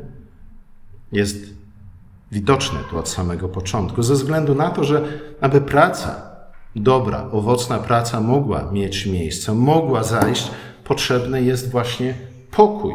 jest 1.11 1.37
widoczny 2.31 2.79
tu 2.89 2.97
od 2.97 3.09
samego 3.09 3.49
początku, 3.49 4.03
ze 4.03 4.13
względu 4.13 4.55
na 4.55 4.69
to, 4.69 4.83
że 4.83 5.03
aby 5.41 5.61
praca, 5.61 6.31
dobra, 6.75 7.27
owocna 7.31 7.79
praca 7.79 8.21
mogła 8.21 8.71
mieć 8.71 9.05
miejsce, 9.05 9.53
mogła 9.53 10.03
zajść, 10.03 10.51
potrzebny 10.83 11.43
jest 11.43 11.71
właśnie 11.71 12.13
pokój. 12.51 12.93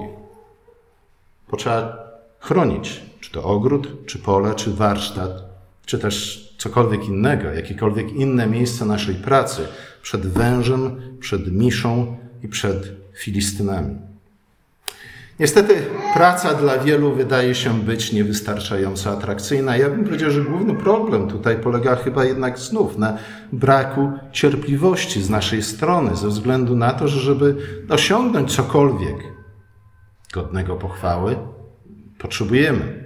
Potrzeba 1.49 1.99
chronić, 2.41 3.03
czy 3.21 3.33
to 3.33 3.45
ogród, 3.45 4.07
czy 4.07 4.19
pole, 4.19 4.55
czy 4.55 4.75
warsztat, 4.75 5.31
czy 5.87 5.99
też 5.99 6.47
cokolwiek 6.59 7.05
innego, 7.05 7.53
jakiekolwiek 7.53 8.13
inne 8.13 8.47
miejsce 8.47 8.85
naszej 8.85 9.15
pracy 9.15 9.69
przed 10.07 10.27
wężem, 10.27 11.01
przed 11.21 11.53
miszą 11.53 12.17
i 12.43 12.49
przed 12.49 12.93
Filistynami. 13.17 13.97
Niestety 15.41 15.75
praca 16.15 16.55
dla 16.55 16.79
wielu 16.79 17.15
wydaje 17.15 17.55
się 17.55 17.81
być 17.81 18.13
niewystarczająco 18.13 19.11
atrakcyjna. 19.11 19.77
Ja 19.77 19.91
bym 19.91 20.05
powiedział, 20.05 20.31
że 20.31 20.45
główny 20.45 20.75
problem 20.75 21.29
tutaj 21.29 21.57
polega 21.57 21.97
chyba 21.97 22.25
jednak 22.25 22.59
znów 22.59 22.99
na 22.99 23.19
braku 23.53 24.13
cierpliwości 24.33 25.23
z 25.23 25.31
naszej 25.31 25.63
strony, 25.63 26.17
ze 26.17 26.29
względu 26.29 26.77
na 26.77 26.93
to, 26.93 27.09
że 27.09 27.21
żeby 27.21 27.57
osiągnąć 27.89 28.57
cokolwiek 28.57 29.17
godnego 30.33 30.77
pochwały, 30.77 31.37
potrzebujemy 32.19 33.05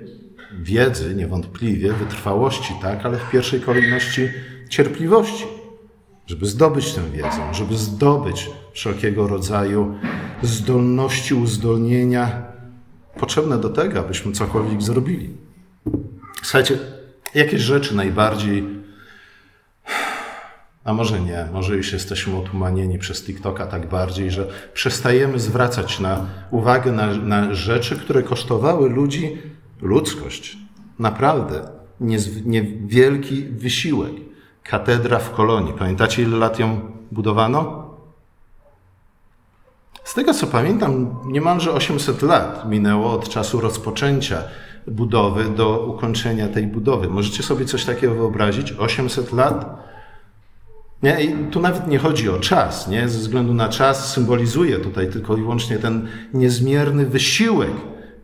wiedzy, 0.62 1.14
niewątpliwie, 1.14 1.92
wytrwałości, 1.92 2.75
tak, 2.83 3.07
ale 3.07 3.19
w 3.19 3.30
pierwszej 3.30 3.61
kolejności 3.61 4.28
cierpliwości, 4.69 5.60
żeby 6.30 6.46
zdobyć 6.46 6.92
tę 6.92 7.02
wiedzę, 7.12 7.54
żeby 7.54 7.76
zdobyć 7.76 8.50
wszelkiego 8.72 9.28
rodzaju 9.28 9.94
zdolności, 10.42 11.34
uzdolnienia 11.34 12.42
potrzebne 13.20 13.58
do 13.58 13.68
tego, 13.68 14.00
abyśmy 14.00 14.32
cokolwiek 14.32 14.82
zrobili. 14.82 15.30
Słuchajcie, 16.42 16.78
jakie 17.34 17.58
rzeczy 17.58 17.96
najbardziej, 17.96 18.64
a 20.84 20.92
może 20.92 21.20
nie, 21.20 21.49
może 21.52 21.76
już 21.76 21.92
jesteśmy 21.92 22.37
otumanieni 22.37 22.99
przez 22.99 23.25
TikToka 23.25 23.66
tak 23.66 23.88
bardziej, 23.88 24.30
że 24.30 24.46
przestajemy 24.75 25.38
zwracać 25.38 26.00
na 26.00 26.26
uwagę 26.50 26.92
na, 26.92 27.14
na 27.14 27.54
rzeczy, 27.54 27.96
które 27.96 28.22
kosztowały 28.22 28.88
ludzi 28.88 29.38
ludzkość. 29.82 30.58
Naprawdę 30.99 31.68
niewielki 32.44 33.42
wysiłek. 33.42 34.29
Katedra 34.70 35.18
w 35.18 35.30
Kolonii. 35.30 35.72
Pamiętacie, 35.72 36.22
ile 36.22 36.36
lat 36.36 36.58
ją 36.58 36.80
budowano? 37.12 37.90
Z 40.04 40.14
tego 40.14 40.34
co 40.34 40.46
pamiętam, 40.46 41.16
niemalże 41.26 41.72
800 41.72 42.22
lat 42.22 42.68
minęło 42.68 43.12
od 43.12 43.28
czasu 43.28 43.60
rozpoczęcia 43.60 44.42
budowy 44.86 45.44
do 45.44 45.86
ukończenia 45.86 46.48
tej 46.48 46.66
budowy. 46.66 47.08
Możecie 47.08 47.42
sobie 47.42 47.64
coś 47.64 47.84
takiego 47.84 48.14
wyobrazić? 48.14 48.72
800 48.72 49.32
lat? 49.32 49.86
Nie? 51.02 51.24
I 51.24 51.50
tu 51.50 51.60
nawet 51.60 51.86
nie 51.86 51.98
chodzi 51.98 52.28
o 52.28 52.38
czas, 52.38 52.88
nie? 52.88 53.08
ze 53.08 53.18
względu 53.18 53.54
na 53.54 53.68
czas 53.68 54.12
symbolizuje 54.12 54.78
tutaj 54.78 55.10
tylko 55.10 55.36
i 55.36 55.40
wyłącznie 55.40 55.78
ten 55.78 56.08
niezmierny 56.34 57.06
wysiłek, 57.06 57.72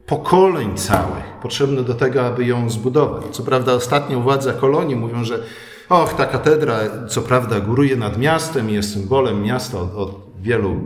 pokoleń 0.06 0.76
całych 0.76 1.24
potrzebne 1.42 1.82
do 1.82 1.94
tego, 1.94 2.26
aby 2.26 2.44
ją 2.44 2.70
zbudować. 2.70 3.24
Co 3.30 3.42
prawda 3.42 3.72
ostatnio 3.72 4.20
władze 4.20 4.52
kolonii 4.52 4.96
mówią, 4.96 5.24
że 5.24 5.42
och, 5.88 6.16
ta 6.16 6.26
katedra 6.26 7.06
co 7.08 7.22
prawda 7.22 7.60
góruje 7.60 7.96
nad 7.96 8.18
miastem 8.18 8.70
i 8.70 8.72
jest 8.72 8.92
symbolem 8.92 9.42
miasta 9.42 9.78
od, 9.80 9.94
od 9.94 10.10
wielu 10.40 10.80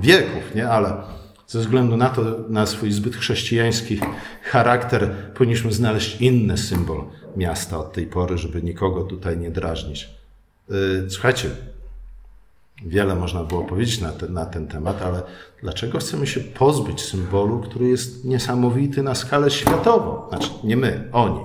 wieków, 0.00 0.54
nie? 0.54 0.68
ale 0.68 0.92
ze 1.46 1.58
względu 1.60 1.96
na 1.96 2.08
to, 2.08 2.22
na 2.48 2.66
swój 2.66 2.92
zbyt 2.92 3.16
chrześcijański 3.16 4.00
charakter, 4.42 5.14
powinniśmy 5.34 5.72
znaleźć 5.72 6.20
inny 6.20 6.58
symbol 6.58 7.04
miasta 7.36 7.78
od 7.78 7.92
tej 7.92 8.06
pory, 8.06 8.38
żeby 8.38 8.62
nikogo 8.62 9.02
tutaj 9.02 9.38
nie 9.38 9.50
drażnić. 9.50 10.08
Y, 10.70 11.10
słuchajcie, 11.10 11.50
Wiele 12.86 13.14
można 13.14 13.44
było 13.44 13.64
powiedzieć 13.64 14.00
na, 14.00 14.12
te, 14.12 14.28
na 14.28 14.46
ten 14.46 14.66
temat, 14.66 15.02
ale 15.02 15.22
dlaczego 15.62 15.98
chcemy 15.98 16.26
się 16.26 16.40
pozbyć 16.40 17.00
symbolu, 17.00 17.60
który 17.60 17.88
jest 17.88 18.24
niesamowity 18.24 19.02
na 19.02 19.14
skalę 19.14 19.50
światową? 19.50 20.28
Znaczy, 20.28 20.50
nie 20.64 20.76
my, 20.76 21.08
oni. 21.12 21.40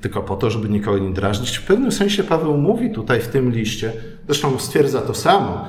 Tylko 0.00 0.22
po 0.22 0.36
to, 0.36 0.50
żeby 0.50 0.68
nikogo 0.68 0.98
nie 0.98 1.10
drażnić. 1.10 1.56
W 1.56 1.66
pewnym 1.66 1.92
sensie 1.92 2.24
Paweł 2.24 2.56
mówi 2.56 2.90
tutaj 2.90 3.20
w 3.20 3.28
tym 3.28 3.52
liście, 3.52 3.92
zresztą 4.26 4.58
stwierdza 4.58 5.00
to 5.00 5.14
samo, 5.14 5.64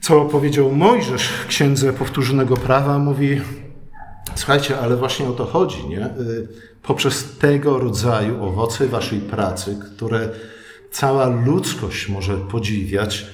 co 0.00 0.24
powiedział 0.24 0.72
Mojżesz 0.72 1.28
w 1.28 1.46
Księdze 1.46 1.92
Powtórzonego 1.92 2.56
Prawa. 2.56 2.98
Mówi, 2.98 3.40
słuchajcie, 4.34 4.78
ale 4.78 4.96
właśnie 4.96 5.28
o 5.28 5.32
to 5.32 5.44
chodzi, 5.44 5.88
nie? 5.88 6.06
Y, 6.06 6.48
poprzez 6.82 7.38
tego 7.38 7.78
rodzaju 7.78 8.44
owoce 8.44 8.86
waszej 8.86 9.20
pracy, 9.20 9.78
które 9.94 10.28
cała 10.90 11.26
ludzkość 11.26 12.08
może 12.08 12.36
podziwiać, 12.36 13.26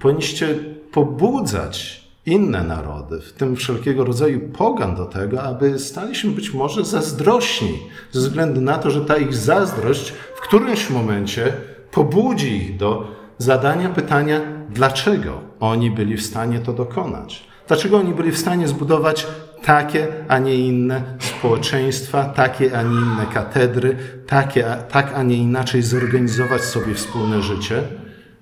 powinniście 0.00 0.54
pobudzać 0.92 2.05
inne 2.26 2.62
narody, 2.62 3.20
w 3.20 3.32
tym 3.32 3.56
wszelkiego 3.56 4.04
rodzaju 4.04 4.40
pogan 4.40 4.96
do 4.96 5.06
tego, 5.06 5.42
aby 5.42 5.78
stali 5.78 6.14
się 6.14 6.28
być 6.28 6.54
może 6.54 6.84
zazdrośni, 6.84 7.78
ze 8.12 8.20
względu 8.20 8.60
na 8.60 8.78
to, 8.78 8.90
że 8.90 9.00
ta 9.00 9.16
ich 9.16 9.34
zazdrość 9.34 10.12
w 10.34 10.40
którymś 10.40 10.90
momencie 10.90 11.52
pobudzi 11.90 12.56
ich 12.56 12.76
do 12.76 13.06
zadania 13.38 13.88
pytania, 13.88 14.40
dlaczego 14.70 15.40
oni 15.60 15.90
byli 15.90 16.16
w 16.16 16.26
stanie 16.26 16.58
to 16.58 16.72
dokonać. 16.72 17.46
Dlaczego 17.68 17.98
oni 17.98 18.14
byli 18.14 18.32
w 18.32 18.38
stanie 18.38 18.68
zbudować 18.68 19.26
takie, 19.62 20.08
a 20.28 20.38
nie 20.38 20.54
inne 20.54 21.02
społeczeństwa, 21.18 22.24
takie, 22.24 22.78
a 22.78 22.82
nie 22.82 22.96
inne 22.96 23.26
katedry, 23.34 23.96
takie, 24.26 24.64
tak, 24.90 25.12
a 25.14 25.22
nie 25.22 25.36
inaczej 25.36 25.82
zorganizować 25.82 26.62
sobie 26.62 26.94
wspólne 26.94 27.42
życie, 27.42 27.82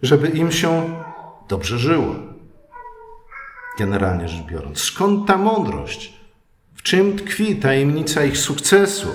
żeby 0.03 0.29
im 0.29 0.53
się 0.53 0.83
dobrze 1.49 1.79
żyło. 1.79 2.34
Generalnie 3.78 4.28
rzecz 4.28 4.47
biorąc. 4.47 4.78
Skąd 4.78 5.26
ta 5.26 5.37
mądrość? 5.37 6.14
W 6.75 6.83
czym 6.83 7.19
tkwi 7.19 7.57
tajemnica 7.57 8.25
ich 8.25 8.38
sukcesu? 8.38 9.09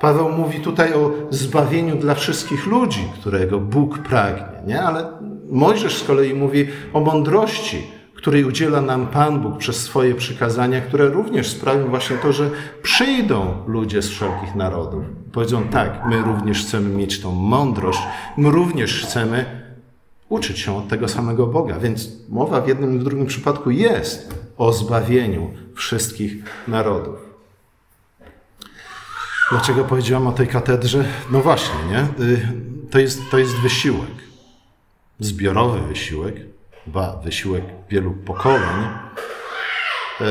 Paweł 0.00 0.28
mówi 0.28 0.60
tutaj 0.60 0.94
o 0.94 1.10
zbawieniu 1.30 1.96
dla 1.96 2.14
wszystkich 2.14 2.66
ludzi, 2.66 3.08
którego 3.20 3.60
Bóg 3.60 3.98
pragnie, 3.98 4.62
nie? 4.66 4.82
Ale 4.82 5.12
Mojżesz 5.50 5.96
z 5.96 6.04
kolei 6.04 6.34
mówi 6.34 6.66
o 6.92 7.00
mądrości, 7.00 7.86
której 8.14 8.44
udziela 8.44 8.80
nam 8.80 9.06
Pan 9.06 9.40
Bóg 9.40 9.58
przez 9.58 9.76
swoje 9.76 10.14
przykazania, 10.14 10.80
które 10.80 11.08
również 11.08 11.48
sprawią 11.48 11.88
właśnie 11.88 12.16
to, 12.16 12.32
że 12.32 12.50
przyjdą 12.82 13.54
ludzie 13.66 14.02
z 14.02 14.08
wszelkich 14.08 14.54
narodów. 14.54 15.04
Powiedzą 15.32 15.62
tak, 15.62 16.06
my 16.06 16.22
również 16.22 16.62
chcemy 16.62 16.88
mieć 16.88 17.20
tą 17.20 17.32
mądrość, 17.32 17.98
my 18.36 18.50
również 18.50 19.02
chcemy 19.02 19.67
uczyć 20.28 20.58
się 20.58 20.76
od 20.76 20.88
tego 20.88 21.08
samego 21.08 21.46
Boga. 21.46 21.78
Więc 21.78 22.08
mowa 22.28 22.60
w 22.60 22.68
jednym 22.68 22.96
i 22.96 22.98
w 22.98 23.04
drugim 23.04 23.26
przypadku 23.26 23.70
jest 23.70 24.34
o 24.58 24.72
zbawieniu 24.72 25.50
wszystkich 25.74 26.34
narodów. 26.68 27.28
Dlaczego 29.50 29.84
powiedziałam 29.84 30.26
o 30.26 30.32
tej 30.32 30.46
katedrze? 30.46 31.04
No 31.30 31.40
właśnie, 31.40 31.74
nie? 31.90 32.24
Y, 32.24 32.52
to 32.90 32.98
jest, 32.98 33.20
to 33.30 33.38
jest 33.38 33.54
wysiłek. 33.56 34.10
Zbiorowy 35.20 35.80
wysiłek, 35.88 36.34
ba, 36.86 37.16
wysiłek 37.24 37.64
wielu 37.90 38.10
pokoleń. 38.10 38.84
Y, 40.20 40.24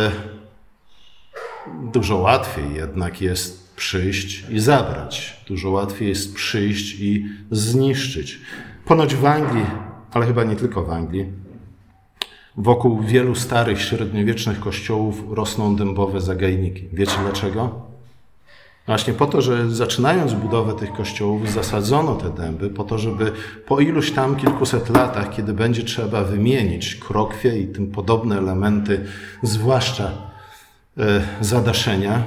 dużo 1.92 2.18
łatwiej 2.18 2.74
jednak 2.76 3.22
jest 3.22 3.76
przyjść 3.76 4.44
i 4.50 4.60
zabrać. 4.60 5.44
Dużo 5.48 5.70
łatwiej 5.70 6.10
jest 6.10 6.36
przyjść 6.36 7.00
i 7.00 7.26
zniszczyć. 7.52 8.40
Ponoć 8.86 9.16
w 9.16 9.26
Anglii, 9.26 9.66
ale 10.12 10.26
chyba 10.26 10.44
nie 10.44 10.56
tylko 10.56 10.84
w 10.84 10.90
Anglii, 10.90 11.26
wokół 12.58 13.02
wielu 13.02 13.36
starych, 13.36 13.82
średniowiecznych 13.82 14.60
kościołów 14.60 15.24
rosną 15.30 15.76
dębowe 15.76 16.22
zagajniki. 16.22 16.88
Wiecie 16.94 17.18
dlaczego? 17.24 17.88
Właśnie 18.88 19.14
po 19.14 19.26
to, 19.26 19.42
że 19.42 19.70
zaczynając 19.70 20.34
budowę 20.34 20.74
tych 20.74 20.94
kościołów, 20.94 21.52
zasadzono 21.52 22.16
te 22.16 22.30
dęby, 22.30 22.70
po 22.70 22.84
to, 22.84 22.98
żeby 22.98 23.32
po 23.66 23.80
iluś 23.80 24.12
tam 24.12 24.36
kilkuset 24.36 24.90
latach, 24.90 25.36
kiedy 25.36 25.54
będzie 25.54 25.84
trzeba 25.84 26.24
wymienić 26.24 26.96
krokwie 26.96 27.60
i 27.60 27.68
tym 27.68 27.92
podobne 27.92 28.38
elementy, 28.38 29.06
zwłaszcza 29.44 30.12
e, 30.98 31.22
zadaszenia, 31.42 32.24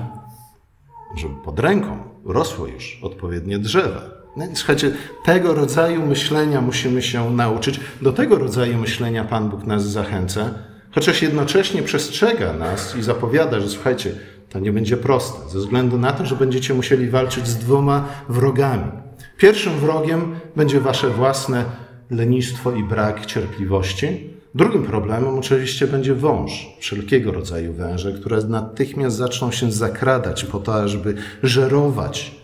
żeby 1.16 1.34
pod 1.44 1.60
ręką 1.60 1.98
rosło 2.24 2.66
już 2.66 2.98
odpowiednie 3.02 3.58
drzewa. 3.58 4.19
No 4.36 4.44
słuchajcie, 4.54 4.92
tego 5.24 5.54
rodzaju 5.54 6.06
myślenia 6.06 6.60
musimy 6.60 7.02
się 7.02 7.30
nauczyć. 7.30 7.80
Do 8.02 8.12
tego 8.12 8.38
rodzaju 8.38 8.78
myślenia 8.78 9.24
Pan 9.24 9.48
Bóg 9.48 9.64
nas 9.64 9.86
zachęca, 9.86 10.54
chociaż 10.94 11.22
jednocześnie 11.22 11.82
przestrzega 11.82 12.52
nas 12.52 12.96
i 12.96 13.02
zapowiada, 13.02 13.60
że 13.60 13.68
słuchajcie, 13.68 14.12
to 14.48 14.58
nie 14.60 14.72
będzie 14.72 14.96
proste, 14.96 15.50
ze 15.50 15.58
względu 15.58 15.98
na 15.98 16.12
to, 16.12 16.26
że 16.26 16.36
będziecie 16.36 16.74
musieli 16.74 17.10
walczyć 17.10 17.46
z 17.46 17.56
dwoma 17.56 18.08
wrogami. 18.28 18.90
Pierwszym 19.36 19.72
wrogiem 19.72 20.34
będzie 20.56 20.80
wasze 20.80 21.10
własne 21.10 21.64
lenistwo 22.10 22.72
i 22.72 22.84
brak 22.84 23.26
cierpliwości. 23.26 24.30
Drugim 24.54 24.82
problemem 24.82 25.38
oczywiście 25.38 25.86
będzie 25.86 26.14
wąż, 26.14 26.66
wszelkiego 26.80 27.32
rodzaju 27.32 27.72
węże, 27.72 28.12
które 28.12 28.44
natychmiast 28.44 29.16
zaczną 29.16 29.50
się 29.50 29.72
zakradać 29.72 30.44
po 30.44 30.58
to, 30.58 30.88
żeby 30.88 31.14
żerować 31.42 32.39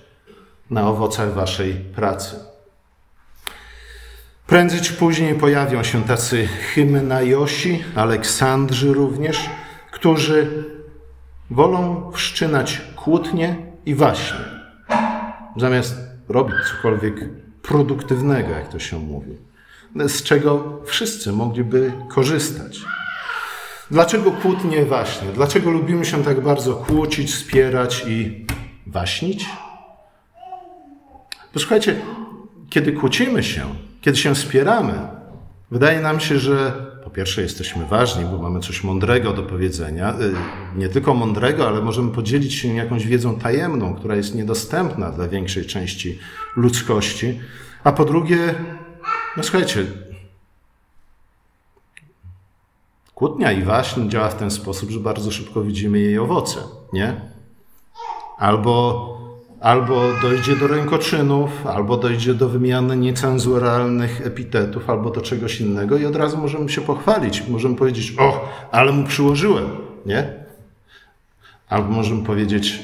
na 0.71 0.89
owocach 0.89 1.35
waszej 1.35 1.75
pracy. 1.75 2.37
Prędzej 4.47 4.81
czy 4.81 4.93
później 4.93 5.35
pojawią 5.35 5.83
się 5.83 6.05
tacy 6.05 6.47
Hymenajosi, 6.47 7.85
Aleksandrzy 7.95 8.93
również, 8.93 9.51
którzy 9.93 10.65
wolą 11.51 12.11
wszczynać 12.13 12.83
kłótnie 12.97 13.57
i 13.87 13.95
waśnie, 13.95 14.39
zamiast 15.57 15.95
robić 16.29 16.57
cokolwiek 16.71 17.15
produktywnego, 17.63 18.51
jak 18.51 18.69
to 18.69 18.79
się 18.79 18.99
mówi, 18.99 19.37
z 20.09 20.23
czego 20.23 20.81
wszyscy 20.85 21.33
mogliby 21.33 21.93
korzystać. 22.09 22.81
Dlaczego 23.91 24.31
kłótnie 24.31 24.85
waśnie? 24.85 25.29
Dlaczego 25.35 25.71
lubimy 25.71 26.05
się 26.05 26.25
tak 26.25 26.41
bardzo 26.41 26.75
kłócić, 26.75 27.35
spierać 27.35 28.05
i 28.07 28.47
waśnić? 28.87 29.47
Posłuchajcie, 31.57 32.01
kiedy 32.71 32.93
kłócimy 32.93 33.43
się, 33.43 33.75
kiedy 34.01 34.19
się 34.19 34.35
spieramy, 34.35 34.93
wydaje 35.71 36.01
nam 36.01 36.21
się, 36.21 36.39
że 36.39 36.73
po 37.05 37.11
pierwsze 37.11 37.43
jesteśmy 37.43 37.87
ważni, 37.87 38.25
bo 38.25 38.39
mamy 38.39 38.61
coś 38.61 38.85
mądrego 38.85 39.33
do 39.33 39.43
powiedzenia. 39.43 40.15
Y, 40.21 40.35
nie 40.79 40.89
tylko 40.89 41.15
mądrego, 41.15 41.69
ale 41.69 41.83
możemy 41.83 42.13
podzielić 42.13 42.55
się 42.55 42.75
jakąś 42.75 43.07
wiedzą 43.07 43.39
tajemną, 43.39 43.95
która 43.95 44.17
jest 44.17 44.35
niedostępna 44.35 45.11
dla 45.11 45.29
większej 45.29 45.67
części 45.67 46.19
ludzkości. 46.57 47.41
A 47.85 47.93
po 47.93 48.05
drugie, 48.05 48.55
no 49.37 49.43
słuchajcie, 49.43 49.85
kłótnia 53.15 53.53
i 53.53 53.63
waśń 53.63 54.09
działa 54.09 54.29
w 54.29 54.39
ten 54.39 54.51
sposób, 54.51 54.91
że 54.91 55.01
bardzo 55.01 55.31
szybko 55.31 55.63
widzimy 55.63 55.99
jej 55.99 56.19
owoce, 56.19 56.61
nie? 56.93 57.21
Albo 58.39 59.17
albo 59.67 60.13
dojdzie 60.23 60.57
do 60.57 60.67
rękoczynów, 60.67 61.67
albo 61.67 61.97
dojdzie 61.97 62.35
do 62.35 62.49
wymiany 62.49 62.97
niecenzuralnych 62.97 64.27
epitetów, 64.27 64.91
albo 64.91 65.11
do 65.11 65.21
czegoś 65.21 65.61
innego 65.61 65.99
i 65.99 66.07
od 66.07 66.17
razu 66.17 66.39
możemy 66.39 66.69
się 66.69 66.81
pochwalić. 66.81 67.49
Możemy 67.49 67.77
powiedzieć, 67.77 68.15
o, 68.19 68.49
ale 68.73 68.93
mu 68.93 69.07
przyłożyłem, 69.07 69.65
nie? 70.07 70.33
Albo 71.69 71.91
możemy 71.91 72.25
powiedzieć, 72.25 72.79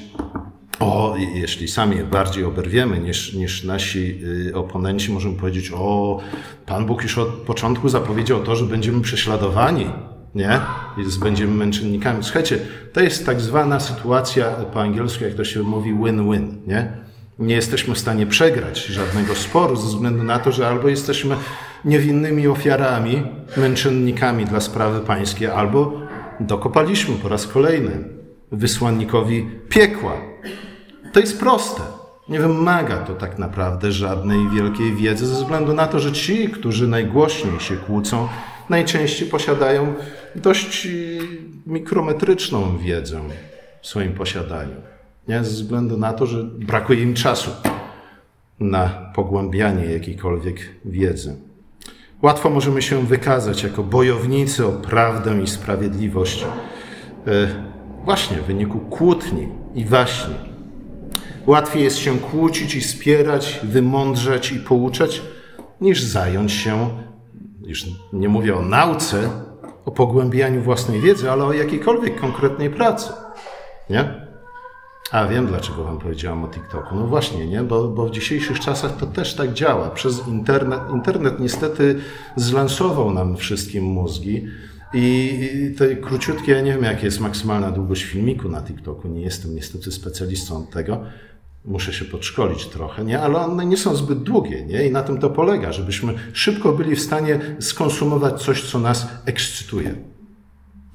o, 0.80 1.14
jeśli 1.34 1.68
sami 1.68 1.96
bardziej 2.04 2.44
oberwiemy 2.44 2.98
niż, 2.98 3.34
niż 3.34 3.64
nasi 3.64 4.20
y, 4.48 4.56
oponenci, 4.56 5.12
możemy 5.12 5.36
powiedzieć, 5.36 5.72
o, 5.74 6.20
Pan 6.66 6.86
Bóg 6.86 7.02
już 7.02 7.18
od 7.18 7.28
początku 7.28 7.88
zapowiedział 7.88 8.42
to, 8.42 8.56
że 8.56 8.64
będziemy 8.64 9.00
prześladowani, 9.00 9.86
nie? 10.34 10.60
Więc 10.98 11.16
będziemy 11.16 11.54
męczennikami. 11.54 12.24
Słuchajcie, 12.24 12.58
to 12.92 13.00
jest 13.00 13.26
tak 13.26 13.40
zwana 13.40 13.80
sytuacja 13.80 14.44
po 14.44 14.80
angielsku, 14.80 15.24
jak 15.24 15.34
to 15.34 15.44
się 15.44 15.62
mówi, 15.62 15.94
win-win, 15.94 16.56
nie? 16.66 16.92
Nie 17.38 17.54
jesteśmy 17.54 17.94
w 17.94 17.98
stanie 17.98 18.26
przegrać 18.26 18.86
żadnego 18.86 19.34
sporu 19.34 19.76
ze 19.76 19.86
względu 19.86 20.24
na 20.24 20.38
to, 20.38 20.52
że 20.52 20.68
albo 20.68 20.88
jesteśmy 20.88 21.36
niewinnymi 21.84 22.48
ofiarami, 22.48 23.22
męczennikami 23.56 24.44
dla 24.44 24.60
sprawy 24.60 25.00
pańskiej, 25.00 25.48
albo 25.48 25.92
dokopaliśmy 26.40 27.14
po 27.14 27.28
raz 27.28 27.46
kolejny 27.46 28.04
wysłannikowi 28.52 29.50
piekła. 29.68 30.12
To 31.12 31.20
jest 31.20 31.40
proste. 31.40 31.82
Nie 32.28 32.40
wymaga 32.40 32.96
to 32.96 33.14
tak 33.14 33.38
naprawdę 33.38 33.92
żadnej 33.92 34.50
wielkiej 34.50 34.94
wiedzy, 34.94 35.26
ze 35.26 35.34
względu 35.34 35.72
na 35.72 35.86
to, 35.86 36.00
że 36.00 36.12
ci, 36.12 36.48
którzy 36.48 36.88
najgłośniej 36.88 37.60
się 37.60 37.76
kłócą, 37.76 38.28
najczęściej 38.72 39.28
posiadają 39.28 39.94
dość 40.36 40.88
mikrometryczną 41.66 42.78
wiedzę 42.78 43.20
w 43.82 43.86
swoim 43.86 44.12
posiadaniu. 44.12 44.76
Nie? 45.28 45.44
Ze 45.44 45.50
względu 45.50 45.96
na 45.96 46.12
to, 46.12 46.26
że 46.26 46.44
brakuje 46.44 47.02
im 47.02 47.14
czasu 47.14 47.50
na 48.60 49.12
pogłębianie 49.14 49.84
jakiejkolwiek 49.84 50.56
wiedzy. 50.84 51.36
Łatwo 52.22 52.50
możemy 52.50 52.82
się 52.82 53.06
wykazać 53.06 53.62
jako 53.62 53.82
bojownicy 53.82 54.66
o 54.66 54.72
prawdę 54.72 55.42
i 55.42 55.46
sprawiedliwość, 55.46 56.44
e, 56.44 57.48
właśnie 58.04 58.36
w 58.36 58.44
wyniku 58.44 58.78
kłótni 58.78 59.48
i 59.74 59.84
waśni. 59.84 60.34
Łatwiej 61.46 61.84
jest 61.84 61.98
się 61.98 62.18
kłócić 62.18 62.74
i 62.74 62.82
spierać, 62.82 63.60
wymądrzeć 63.62 64.52
i 64.52 64.58
pouczać, 64.58 65.22
niż 65.80 66.02
zająć 66.02 66.52
się, 66.52 66.90
już 67.66 67.86
nie 68.12 68.28
mówię 68.28 68.56
o 68.56 68.62
nauce, 68.62 69.30
o 69.84 69.90
pogłębianiu 69.90 70.62
własnej 70.62 71.00
wiedzy, 71.00 71.30
ale 71.30 71.44
o 71.44 71.52
jakiejkolwiek 71.52 72.20
konkretnej 72.20 72.70
pracy. 72.70 73.12
Nie? 73.90 74.22
A 75.12 75.26
wiem, 75.26 75.46
dlaczego 75.46 75.84
wam 75.84 75.98
powiedziałam 75.98 76.44
o 76.44 76.48
TikToku. 76.48 76.96
No 76.96 77.06
właśnie, 77.06 77.46
nie? 77.46 77.62
Bo, 77.62 77.88
bo 77.88 78.06
w 78.06 78.10
dzisiejszych 78.10 78.60
czasach 78.60 78.96
to 78.96 79.06
też 79.06 79.34
tak 79.34 79.52
działa. 79.52 79.90
Przez 79.90 80.28
internet, 80.28 80.80
internet 80.92 81.40
niestety 81.40 82.00
zlansował 82.36 83.10
nam 83.10 83.36
wszystkim 83.36 83.84
mózgi. 83.84 84.46
I 84.94 85.74
te 85.78 85.96
króciutkie, 85.96 86.62
nie 86.62 86.72
wiem, 86.72 86.82
jaka 86.82 87.00
jest 87.00 87.20
maksymalna 87.20 87.70
długość 87.70 88.04
filmiku 88.04 88.48
na 88.48 88.62
TikToku. 88.62 89.08
Nie 89.08 89.20
jestem 89.20 89.54
niestety 89.54 89.92
specjalistą 89.92 90.56
od 90.56 90.70
tego. 90.70 91.04
Muszę 91.64 91.92
się 91.92 92.04
podszkolić 92.04 92.66
trochę, 92.66 93.04
nie? 93.04 93.20
Ale 93.20 93.38
one 93.38 93.66
nie 93.66 93.76
są 93.76 93.96
zbyt 93.96 94.22
długie, 94.22 94.64
nie? 94.64 94.86
I 94.86 94.90
na 94.90 95.02
tym 95.02 95.18
to 95.18 95.30
polega, 95.30 95.72
żebyśmy 95.72 96.14
szybko 96.32 96.72
byli 96.72 96.96
w 96.96 97.00
stanie 97.00 97.40
skonsumować 97.60 98.42
coś, 98.42 98.70
co 98.70 98.78
nas 98.78 99.08
ekscytuje. 99.24 99.94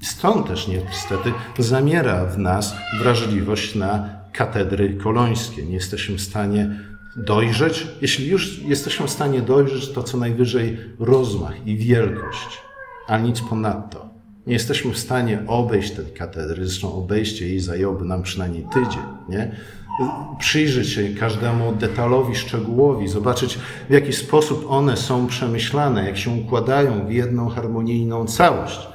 Stąd 0.02 0.46
też 0.46 0.68
niestety 0.68 1.32
zamiera 1.58 2.24
w 2.24 2.38
nas 2.38 2.74
wrażliwość 3.00 3.74
na 3.74 4.08
katedry 4.32 4.94
kolońskie. 4.94 5.62
Nie 5.62 5.74
jesteśmy 5.74 6.16
w 6.16 6.20
stanie 6.20 6.70
dojrzeć. 7.16 7.86
Jeśli 8.00 8.28
już 8.28 8.58
jesteśmy 8.58 9.06
w 9.06 9.10
stanie 9.10 9.42
dojrzeć, 9.42 9.88
to 9.88 10.02
co 10.02 10.16
najwyżej 10.16 10.78
rozmach 10.98 11.66
i 11.66 11.76
wielkość, 11.76 12.58
a 13.06 13.18
nic 13.18 13.40
ponadto. 13.40 14.08
Nie 14.46 14.52
jesteśmy 14.52 14.92
w 14.92 14.98
stanie 14.98 15.42
obejść 15.46 15.90
tej 15.90 16.06
katedry, 16.06 16.66
zresztą 16.66 16.94
obejście 16.94 17.48
jej 17.48 17.60
zajęłoby 17.60 18.04
nam 18.04 18.22
przynajmniej 18.22 18.64
tydzień, 18.74 19.02
nie? 19.28 19.56
Przyjrzeć 20.38 20.88
się 20.88 21.08
każdemu 21.08 21.72
detalowi, 21.72 22.36
szczegółowi, 22.36 23.08
zobaczyć 23.08 23.58
w 23.88 23.92
jaki 23.92 24.12
sposób 24.12 24.66
one 24.68 24.96
są 24.96 25.26
przemyślane, 25.26 26.06
jak 26.06 26.18
się 26.18 26.30
układają 26.30 27.06
w 27.06 27.12
jedną 27.12 27.48
harmonijną 27.48 28.26
całość 28.26 28.88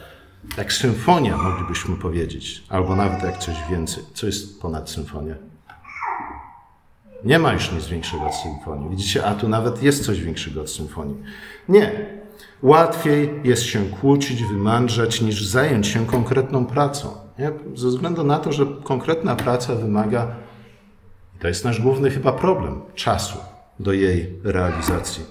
jak 0.57 0.73
symfonia, 0.73 1.37
moglibyśmy 1.37 1.95
powiedzieć, 1.95 2.63
albo 2.69 2.95
nawet 2.95 3.23
jak 3.23 3.37
coś 3.37 3.55
więcej. 3.69 4.03
Co 4.13 4.25
jest 4.25 4.61
ponad 4.61 4.89
symfonią? 4.89 5.35
Nie 7.23 7.39
ma 7.39 7.53
już 7.53 7.71
nic 7.71 7.85
większego 7.85 8.25
od 8.25 8.35
symfonii. 8.35 8.89
Widzicie, 8.89 9.25
a 9.25 9.35
tu 9.35 9.49
nawet 9.49 9.83
jest 9.83 10.05
coś 10.05 10.21
większego 10.21 10.61
od 10.61 10.69
symfonii. 10.69 11.15
Nie. 11.69 11.91
Łatwiej 12.63 13.29
jest 13.43 13.63
się 13.63 13.85
kłócić, 13.85 14.43
wymądrzać, 14.43 15.21
niż 15.21 15.45
zająć 15.45 15.87
się 15.87 16.05
konkretną 16.05 16.65
pracą. 16.65 17.09
Nie? 17.39 17.51
Ze 17.75 17.87
względu 17.87 18.23
na 18.23 18.39
to, 18.39 18.51
że 18.51 18.65
konkretna 18.83 19.35
praca 19.35 19.75
wymaga, 19.75 20.35
to 21.43 21.47
jest 21.47 21.65
nasz 21.65 21.82
główny 21.82 22.12
chyba 22.12 22.32
problem, 22.32 22.82
czasu 22.95 23.38
do 23.79 23.93
jej 23.93 24.39
realizacji. 24.43 25.23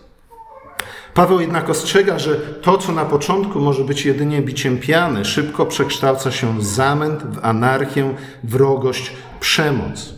Paweł 1.14 1.40
jednak 1.40 1.70
ostrzega, 1.70 2.18
że 2.18 2.37
to, 2.37 2.79
co 2.79 2.92
na 2.92 3.05
początku 3.05 3.61
może 3.61 3.85
być 3.85 4.05
jedynie 4.07 4.42
biciem 4.42 4.79
piany, 4.79 5.25
szybko 5.25 5.66
przekształca 5.66 6.31
się 6.31 6.59
w 6.59 6.64
zamęt, 6.64 7.22
w 7.22 7.44
anarchię, 7.44 8.14
wrogość, 8.44 9.12
przemoc. 9.40 10.14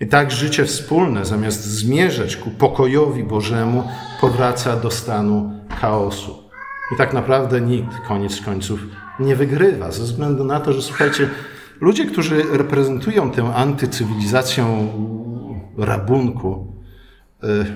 I 0.00 0.06
tak 0.06 0.30
życie 0.30 0.64
wspólne, 0.64 1.24
zamiast 1.24 1.64
zmierzać 1.64 2.36
ku 2.36 2.50
pokojowi 2.50 3.24
Bożemu, 3.24 3.88
powraca 4.20 4.76
do 4.76 4.90
stanu 4.90 5.52
chaosu. 5.80 6.42
I 6.92 6.96
tak 6.96 7.12
naprawdę 7.12 7.60
nikt, 7.60 7.96
koniec 8.08 8.40
końców, 8.40 8.80
nie 9.20 9.36
wygrywa, 9.36 9.92
ze 9.92 10.02
względu 10.02 10.44
na 10.44 10.60
to, 10.60 10.72
że 10.72 10.82
słuchajcie, 10.82 11.28
ludzie, 11.80 12.06
którzy 12.06 12.42
reprezentują 12.42 13.30
tę 13.30 13.54
antycywilizację 13.54 14.88
rabunku, 15.78 16.72
yy, 17.42 17.66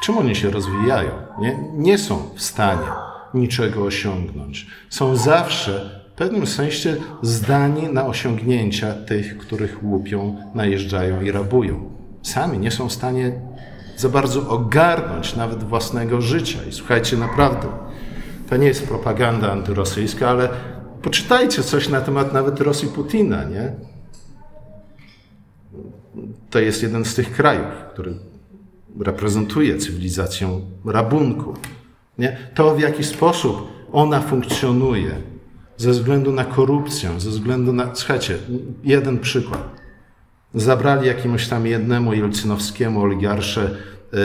czym 0.00 0.18
oni 0.18 0.36
się 0.36 0.50
rozwijają? 0.50 1.10
Nie, 1.38 1.58
nie 1.74 1.98
są 1.98 2.30
w 2.34 2.42
stanie 2.42 2.86
niczego 3.34 3.84
osiągnąć. 3.84 4.66
Są 4.90 5.16
zawsze 5.16 6.02
w 6.14 6.18
pewnym 6.18 6.46
sensie 6.46 6.96
zdani 7.22 7.82
na 7.92 8.06
osiągnięcia 8.06 8.94
tych, 8.94 9.38
których 9.38 9.84
łupią, 9.84 10.36
najeżdżają 10.54 11.22
i 11.22 11.30
rabują. 11.30 11.90
Sami 12.22 12.58
nie 12.58 12.70
są 12.70 12.88
w 12.88 12.92
stanie 12.92 13.32
za 13.96 14.08
bardzo 14.08 14.48
ogarnąć 14.48 15.36
nawet 15.36 15.64
własnego 15.64 16.20
życia. 16.20 16.58
I 16.68 16.72
słuchajcie, 16.72 17.16
naprawdę, 17.16 17.68
to 18.50 18.56
nie 18.56 18.66
jest 18.66 18.88
propaganda 18.88 19.52
antyrosyjska, 19.52 20.28
ale 20.30 20.48
poczytajcie 21.06 21.62
coś 21.62 21.88
na 21.88 22.00
temat 22.00 22.32
nawet 22.32 22.60
Rosji 22.60 22.88
Putina, 22.88 23.44
nie? 23.44 23.72
To 26.50 26.58
jest 26.58 26.82
jeden 26.82 27.04
z 27.04 27.14
tych 27.14 27.32
krajów, 27.32 27.74
który 27.92 28.14
reprezentuje 29.00 29.78
cywilizację 29.78 30.60
rabunku. 30.84 31.54
Nie? 32.18 32.36
To, 32.54 32.74
w 32.74 32.80
jaki 32.80 33.04
sposób 33.04 33.68
ona 33.92 34.20
funkcjonuje, 34.20 35.10
ze 35.76 35.90
względu 35.90 36.32
na 36.32 36.44
korupcję, 36.44 37.10
ze 37.20 37.30
względu 37.30 37.72
na. 37.72 37.94
Słuchajcie, 37.94 38.38
jeden 38.84 39.18
przykład. 39.18 39.70
Zabrali 40.54 41.06
jakiemuś 41.06 41.48
tam 41.48 41.66
jednemu 41.66 42.14
jelcynowskiemu 42.14 43.02
oligarsze 43.02 43.70
y, 44.14 44.18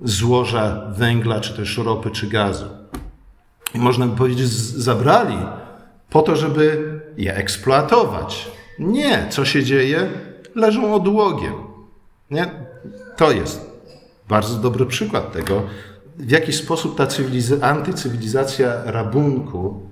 złoża 0.00 0.92
węgla, 0.96 1.40
czy 1.40 1.56
też 1.56 1.78
ropy, 1.78 2.10
czy 2.10 2.26
gazu. 2.26 2.66
I 3.74 3.78
można 3.78 4.06
by 4.06 4.16
powiedzieć, 4.16 4.48
zabrali 4.48 5.36
po 6.10 6.22
to, 6.22 6.36
żeby 6.36 7.00
je 7.16 7.36
eksploatować. 7.36 8.50
Nie, 8.78 9.26
co 9.30 9.44
się 9.44 9.64
dzieje? 9.64 10.08
Leżą 10.54 10.94
odłogiem. 10.94 11.54
Nie? 12.30 12.50
To 13.16 13.32
jest 13.32 13.70
bardzo 14.28 14.56
dobry 14.56 14.86
przykład 14.86 15.32
tego, 15.32 15.62
w 16.16 16.30
jaki 16.30 16.52
sposób 16.52 16.96
ta 16.96 17.06
antycywilizacja 17.62 18.82
rabunku 18.84 19.90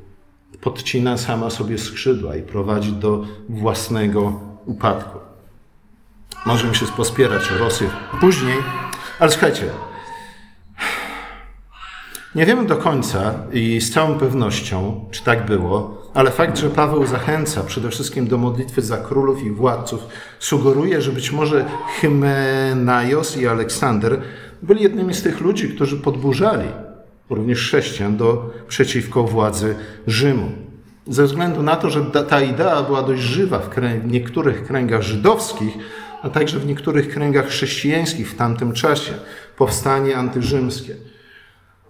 podcina 0.61 1.19
sama 1.19 1.51
sobie 1.51 1.79
skrzydła 1.79 2.37
i 2.37 2.43
prowadzi 2.43 2.93
do 2.93 3.25
własnego 3.49 4.41
upadku. 4.67 5.19
Możemy 6.47 6.75
się 6.75 6.87
pospierać 6.87 7.53
o 7.53 7.59
Rosję 7.59 7.91
później, 8.21 8.57
ale 9.19 9.31
słuchajcie, 9.31 9.65
nie 12.35 12.47
wiemy 12.47 12.67
do 12.67 12.77
końca 12.77 13.35
i 13.53 13.81
z 13.81 13.93
całą 13.93 14.19
pewnością, 14.19 15.05
czy 15.11 15.25
tak 15.25 15.47
było, 15.47 15.98
ale 16.19 16.31
fakt, 16.31 16.59
że 16.59 16.71
Paweł 16.71 17.07
zachęca 17.07 17.63
przede 17.63 17.91
wszystkim 17.91 18.27
do 18.27 18.39
modlitwy 18.39 18.83
za 18.83 18.97
królów 18.97 19.43
i 19.43 19.51
władców, 19.51 20.07
sugeruje, 20.39 21.03
że 21.03 21.13
być 21.13 21.33
może 21.33 21.65
Hymenaios 22.01 23.37
i 23.37 23.47
Aleksander 23.47 24.21
byli 24.63 24.83
jednymi 24.83 25.15
z 25.15 25.23
tych 25.23 25.41
ludzi, 25.41 25.69
którzy 25.69 25.97
podburzali 25.97 26.69
również 27.31 27.59
chrześcijan 27.59 28.17
do, 28.17 28.51
przeciwko 28.69 29.25
władzy 29.25 29.75
Rzymu. 30.07 30.51
Ze 31.07 31.25
względu 31.25 31.63
na 31.63 31.77
to, 31.77 31.91
że 31.91 32.05
ta 32.05 32.41
idea 32.41 32.83
była 32.83 33.03
dość 33.03 33.23
żywa 33.23 33.59
w, 33.59 33.71
w 34.03 34.13
niektórych 34.13 34.67
kręgach 34.67 35.03
żydowskich, 35.03 35.79
a 36.23 36.31
także 36.31 36.59
w 36.59 36.67
niektórych 36.67 37.09
kręgach 37.09 37.47
chrześcijańskich 37.47 38.31
w 38.31 38.37
tamtym 38.37 38.73
czasie, 38.73 39.13
powstanie 39.57 40.17
antyrzymskie. 40.17 40.95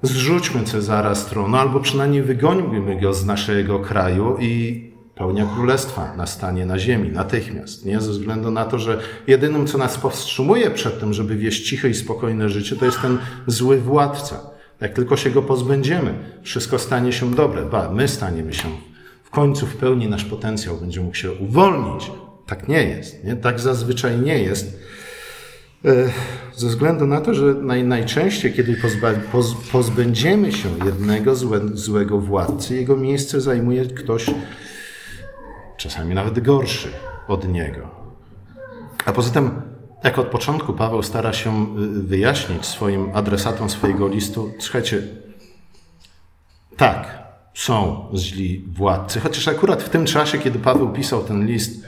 Zrzućmy 0.03 0.65
Cezara 0.65 1.15
z 1.15 1.27
tronu, 1.27 1.57
albo 1.57 1.81
przynajmniej 1.81 2.23
wygońmy 2.23 3.01
go 3.01 3.15
z 3.15 3.25
naszego 3.27 3.79
kraju 3.79 4.37
i 4.41 4.83
pełnia 5.15 5.47
królestwa 5.55 6.17
nastanie 6.17 6.67
na 6.67 6.79
ziemi 6.79 7.09
natychmiast. 7.09 7.85
Nie? 7.85 8.01
Ze 8.01 8.11
względu 8.11 8.51
na 8.51 8.65
to, 8.65 8.79
że 8.79 9.01
jedynym, 9.27 9.67
co 9.67 9.79
nas 9.79 9.99
powstrzymuje 9.99 10.71
przed 10.71 11.01
tym, 11.01 11.15
żeby 11.15 11.37
wieść 11.37 11.69
ciche 11.69 11.89
i 11.89 11.95
spokojne 11.95 12.49
życie, 12.49 12.77
to 12.77 12.85
jest 12.85 13.01
ten 13.03 13.19
zły 13.47 13.81
władca. 13.81 14.41
Jak 14.81 14.93
tylko 14.93 15.17
się 15.17 15.31
go 15.31 15.43
pozbędziemy, 15.43 16.15
wszystko 16.43 16.79
stanie 16.79 17.13
się 17.13 17.31
dobre. 17.31 17.63
Ba, 17.63 17.91
my 17.91 18.09
staniemy 18.09 18.53
się 18.55 18.69
w 19.25 19.31
końcu 19.31 19.67
w 19.67 19.77
pełni 19.77 20.09
nasz 20.09 20.25
potencjał 20.25 20.77
będzie 20.77 21.01
mógł 21.01 21.15
się 21.15 21.33
uwolnić. 21.33 22.11
Tak 22.47 22.69
nie 22.69 22.83
jest. 22.83 23.25
Nie? 23.25 23.37
Tak 23.37 23.61
zazwyczaj 23.61 24.19
nie 24.21 24.39
jest. 24.39 24.79
Ze 26.55 26.67
względu 26.69 27.07
na 27.07 27.21
to, 27.21 27.35
że 27.35 27.55
naj, 27.55 27.85
najczęściej, 27.85 28.53
kiedy 28.53 28.77
pozba, 28.77 29.09
poz, 29.33 29.55
pozbędziemy 29.73 30.53
się 30.53 30.69
jednego 30.85 31.37
złe, 31.37 31.61
złego 31.75 32.19
władcy, 32.19 32.75
jego 32.75 32.97
miejsce 32.97 33.41
zajmuje 33.41 33.87
ktoś 33.87 34.27
czasami 35.77 36.15
nawet 36.15 36.41
gorszy 36.41 36.89
od 37.29 37.49
niego. 37.49 37.91
A 39.05 39.13
poza 39.13 39.31
tym, 39.31 39.51
jak 40.05 40.19
od 40.19 40.27
początku 40.27 40.73
Paweł 40.73 41.03
stara 41.03 41.33
się 41.33 41.77
y, 41.79 42.03
wyjaśnić 42.03 42.67
swoim 42.67 43.11
adresatom 43.15 43.71
swojego 43.71 44.09
listu, 44.09 44.53
słuchajcie, 44.59 45.03
tak, 46.77 47.19
są 47.55 48.07
źli 48.15 48.65
władcy, 48.73 49.21
chociaż 49.21 49.49
akurat 49.49 49.83
w 49.83 49.89
tym 49.89 50.07
czasie, 50.07 50.39
kiedy 50.39 50.59
Paweł 50.59 50.93
pisał 50.93 51.25
ten 51.25 51.47
list, 51.47 51.87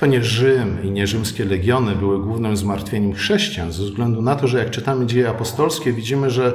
to 0.00 0.06
nie 0.06 0.24
Rzym 0.24 0.84
i 0.84 0.90
nie 0.90 1.06
rzymskie 1.06 1.44
legiony 1.44 1.96
były 1.96 2.22
głównym 2.22 2.56
zmartwieniem 2.56 3.14
chrześcijan, 3.14 3.72
ze 3.72 3.82
względu 3.82 4.22
na 4.22 4.36
to, 4.36 4.48
że 4.48 4.58
jak 4.58 4.70
czytamy 4.70 5.06
dzieje 5.06 5.28
apostolskie, 5.28 5.92
widzimy, 5.92 6.30
że 6.30 6.52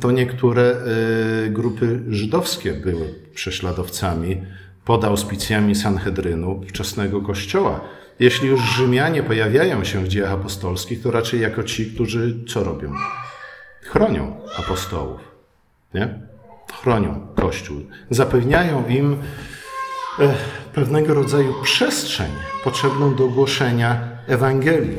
to 0.00 0.10
niektóre 0.10 0.76
y, 1.46 1.50
grupy 1.50 2.00
żydowskie 2.08 2.74
były 2.74 3.14
prześladowcami 3.34 4.42
pod 4.84 5.04
auspicjami 5.04 5.74
Sanhedrynu 5.74 6.60
wczesnego 6.68 7.20
kościoła. 7.20 7.80
Jeśli 8.20 8.48
już 8.48 8.60
Rzymianie 8.60 9.22
pojawiają 9.22 9.84
się 9.84 10.04
w 10.04 10.08
dziejach 10.08 10.32
apostolskich, 10.32 11.02
to 11.02 11.10
raczej 11.10 11.40
jako 11.40 11.62
ci, 11.62 11.86
którzy 11.94 12.44
co 12.48 12.64
robią? 12.64 12.92
Chronią 13.82 14.40
apostołów. 14.58 15.20
Nie? 15.94 16.18
Chronią 16.82 17.26
Kościół. 17.36 17.76
Zapewniają 18.10 18.88
im 18.88 19.16
e, 20.18 20.34
pewnego 20.78 21.14
rodzaju 21.14 21.54
przestrzeń 21.62 22.30
potrzebną 22.64 23.14
do 23.14 23.28
głoszenia 23.28 24.00
Ewangelii. 24.26 24.96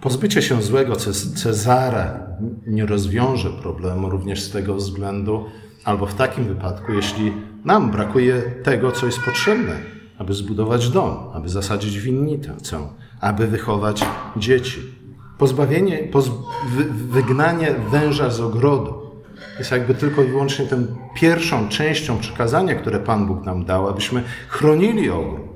Pozbycie 0.00 0.42
się 0.42 0.62
złego 0.62 0.96
Cezara 1.36 2.20
nie 2.66 2.86
rozwiąże 2.86 3.50
problemu 3.50 4.10
również 4.10 4.42
z 4.42 4.50
tego 4.50 4.74
względu, 4.74 5.44
albo 5.84 6.06
w 6.06 6.14
takim 6.14 6.44
wypadku, 6.44 6.92
jeśli 6.92 7.32
nam 7.64 7.90
brakuje 7.90 8.42
tego, 8.62 8.92
co 8.92 9.06
jest 9.06 9.20
potrzebne, 9.20 9.76
aby 10.18 10.34
zbudować 10.34 10.88
dom, 10.88 11.16
aby 11.34 11.48
zasadzić 11.48 12.00
winnicę, 12.00 12.52
aby 13.20 13.46
wychować 13.46 14.04
dzieci. 14.36 14.80
Pozbawienie, 15.38 15.98
poz, 15.98 16.30
wy, 16.76 16.84
wygnanie 16.84 17.74
węża 17.90 18.30
z 18.30 18.40
ogrodu 18.40 19.07
jest 19.58 19.70
jakby 19.70 19.94
tylko 19.94 20.22
i 20.22 20.26
wyłącznie 20.26 20.66
tą 20.66 20.86
pierwszą 21.14 21.68
częścią 21.68 22.18
przekazania, 22.18 22.74
które 22.74 23.00
Pan 23.00 23.26
Bóg 23.26 23.44
nam 23.44 23.64
dał, 23.64 23.88
abyśmy 23.88 24.22
chronili 24.48 25.10
ogród. 25.10 25.48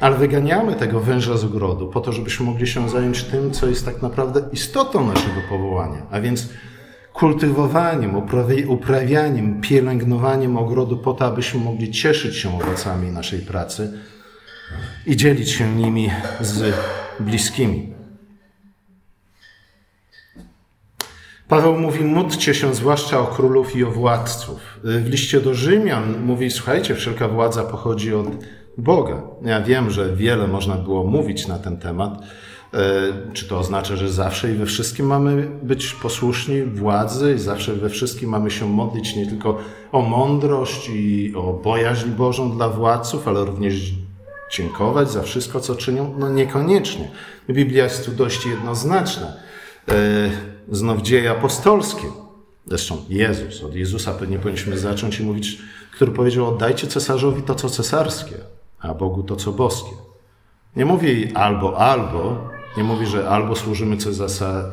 Ale 0.00 0.16
wyganiamy 0.16 0.74
tego 0.74 1.00
węża 1.00 1.36
z 1.36 1.44
ogrodu 1.44 1.88
po 1.88 2.00
to, 2.00 2.12
żebyśmy 2.12 2.46
mogli 2.46 2.66
się 2.66 2.88
zająć 2.88 3.24
tym, 3.24 3.50
co 3.50 3.66
jest 3.66 3.84
tak 3.84 4.02
naprawdę 4.02 4.42
istotą 4.52 5.06
naszego 5.06 5.40
powołania, 5.48 6.06
a 6.10 6.20
więc 6.20 6.48
kultywowaniem, 7.12 8.22
uprawianiem, 8.68 9.60
pielęgnowaniem 9.60 10.56
ogrodu 10.56 10.96
po 10.96 11.12
to, 11.12 11.26
abyśmy 11.26 11.60
mogli 11.60 11.90
cieszyć 11.90 12.36
się 12.36 12.60
owocami 12.60 13.10
naszej 13.10 13.40
pracy 13.40 13.98
i 15.06 15.16
dzielić 15.16 15.50
się 15.50 15.74
nimi 15.74 16.10
z 16.40 16.74
bliskimi. 17.20 17.97
Paweł 21.48 21.78
mówi, 21.78 22.04
módlcie 22.04 22.54
się 22.54 22.74
zwłaszcza 22.74 23.20
o 23.20 23.26
królów 23.26 23.76
i 23.76 23.84
o 23.84 23.90
władców. 23.90 24.60
W 24.84 25.08
liście 25.08 25.40
do 25.40 25.54
Rzymian 25.54 26.24
mówi, 26.24 26.50
słuchajcie, 26.50 26.94
wszelka 26.94 27.28
władza 27.28 27.64
pochodzi 27.64 28.14
od 28.14 28.26
Boga. 28.78 29.22
Ja 29.42 29.60
wiem, 29.60 29.90
że 29.90 30.16
wiele 30.16 30.46
można 30.46 30.74
było 30.74 31.04
mówić 31.04 31.46
na 31.46 31.58
ten 31.58 31.76
temat, 31.76 32.22
E, 32.74 33.32
czy 33.32 33.48
to 33.48 33.58
oznacza, 33.58 33.96
że 33.96 34.08
zawsze 34.10 34.52
i 34.52 34.54
we 34.54 34.66
wszystkim 34.66 35.06
mamy 35.06 35.48
być 35.62 35.92
posłuszni 35.92 36.62
władzy 36.62 37.34
i 37.34 37.38
zawsze 37.38 37.74
we 37.74 37.88
wszystkim 37.88 38.30
mamy 38.30 38.50
się 38.50 38.68
modlić 38.68 39.16
nie 39.16 39.26
tylko 39.26 39.58
o 39.92 40.02
mądrość 40.02 40.88
i 40.88 41.32
o 41.36 41.52
bojaźń 41.52 42.08
Bożą 42.08 42.56
dla 42.56 42.68
władców, 42.68 43.28
ale 43.28 43.44
również 43.44 43.92
dziękować 44.50 45.10
za 45.10 45.22
wszystko, 45.22 45.60
co 45.60 45.74
czynią? 45.74 46.14
No 46.18 46.30
niekoniecznie. 46.30 47.08
Biblia 47.50 47.84
jest 47.84 48.04
tu 48.04 48.12
dość 48.12 48.46
jednoznaczna. 48.46 49.32
Znów 50.70 51.02
dzieje 51.02 51.30
apostolskie. 51.30 52.06
Zresztą 52.66 52.96
Jezus, 53.08 53.64
od 53.64 53.74
Jezusa 53.74 54.14
pewnie 54.14 54.38
powinniśmy 54.38 54.78
zacząć 54.78 55.20
i 55.20 55.24
mówić, 55.24 55.58
który 55.92 56.12
powiedział: 56.12 56.46
Oddajcie 56.46 56.86
cesarzowi 56.86 57.42
to, 57.42 57.54
co 57.54 57.70
cesarskie, 57.70 58.36
a 58.80 58.94
Bogu 58.94 59.22
to, 59.22 59.36
co 59.36 59.52
boskie. 59.52 59.90
Nie 60.76 60.84
mówi 60.84 61.34
albo, 61.34 61.78
albo, 61.78 62.48
nie 62.76 62.84
mówi, 62.84 63.06
że 63.06 63.28
albo 63.28 63.56
służymy 63.56 63.96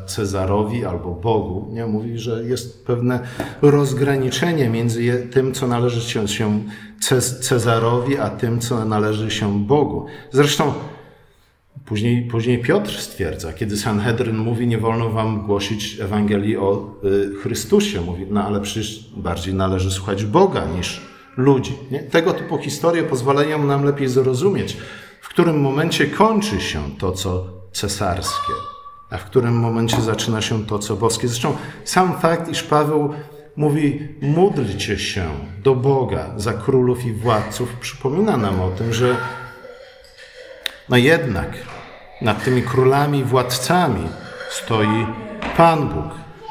Cezarowi, 0.06 0.84
albo 0.84 1.10
Bogu. 1.10 1.68
Nie 1.72 1.86
mówi, 1.86 2.18
że 2.18 2.44
jest 2.44 2.86
pewne 2.86 3.20
rozgraniczenie 3.62 4.68
między 4.68 5.28
tym, 5.32 5.54
co 5.54 5.66
należy 5.66 6.00
się 6.00 6.26
Cezarowi, 7.40 8.18
a 8.18 8.30
tym, 8.30 8.60
co 8.60 8.84
należy 8.84 9.30
się 9.30 9.64
Bogu. 9.64 10.06
Zresztą 10.32 10.72
Później, 11.86 12.22
później 12.22 12.58
Piotr 12.58 12.90
stwierdza, 12.90 13.52
kiedy 13.52 13.76
Sanhedryn 13.76 14.36
mówi, 14.36 14.66
nie 14.66 14.78
wolno 14.78 15.10
wam 15.10 15.46
głosić 15.46 16.00
Ewangelii 16.00 16.56
o 16.56 16.94
y, 17.04 17.34
Chrystusie. 17.42 18.00
Mówi, 18.00 18.26
no 18.30 18.44
ale 18.44 18.60
przecież 18.60 19.10
bardziej 19.16 19.54
należy 19.54 19.90
słuchać 19.90 20.24
Boga 20.24 20.64
niż 20.76 21.00
ludzi. 21.36 21.72
Nie? 21.90 21.98
Tego 21.98 22.32
typu 22.32 22.58
historie 22.58 23.02
pozwalają 23.02 23.66
nam 23.66 23.84
lepiej 23.84 24.08
zrozumieć, 24.08 24.76
w 25.20 25.28
którym 25.28 25.60
momencie 25.60 26.06
kończy 26.06 26.60
się 26.60 26.82
to, 26.98 27.12
co 27.12 27.46
cesarskie, 27.72 28.52
a 29.10 29.18
w 29.18 29.24
którym 29.24 29.54
momencie 29.54 30.00
zaczyna 30.00 30.42
się 30.42 30.66
to, 30.66 30.78
co 30.78 30.96
boskie. 30.96 31.28
Zresztą 31.28 31.56
sam 31.84 32.18
fakt, 32.18 32.48
iż 32.48 32.62
Paweł 32.62 33.14
mówi: 33.56 34.08
módlcie 34.20 34.98
się 34.98 35.28
do 35.62 35.74
Boga 35.74 36.30
za 36.36 36.52
królów 36.52 37.04
i 37.04 37.12
władców, 37.12 37.76
przypomina 37.80 38.36
nam 38.36 38.60
o 38.60 38.70
tym, 38.70 38.92
że 38.92 39.16
no 40.88 40.96
jednak 40.96 41.75
nad 42.20 42.44
tymi 42.44 42.62
królami 42.62 43.24
władcami 43.24 44.08
stoi 44.50 45.06
Pan 45.56 45.88
Bóg. 45.88 46.04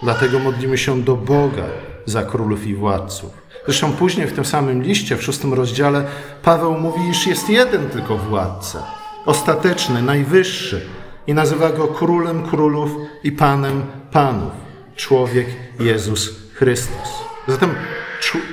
Dlatego 0.03 0.39
modlimy 0.39 0.77
się 0.77 1.01
do 1.01 1.15
Boga 1.15 1.63
za 2.05 2.23
królów 2.23 2.67
i 2.67 2.75
władców. 2.75 3.31
Zresztą 3.65 3.93
później 3.93 4.27
w 4.27 4.33
tym 4.33 4.45
samym 4.45 4.83
liście, 4.83 5.17
w 5.17 5.23
szóstym 5.23 5.53
rozdziale, 5.53 6.05
Paweł 6.43 6.77
mówi, 6.79 7.09
iż 7.09 7.27
jest 7.27 7.49
jeden 7.49 7.89
tylko 7.89 8.17
władca, 8.17 8.83
ostateczny, 9.25 10.01
najwyższy, 10.01 10.81
i 11.27 11.33
nazywa 11.33 11.69
go 11.69 11.87
królem 11.87 12.43
królów 12.43 12.91
i 13.23 13.31
panem 13.31 13.83
panów. 14.11 14.51
Człowiek 14.95 15.47
Jezus 15.79 16.29
Chrystus. 16.53 17.09
Zatem 17.47 17.75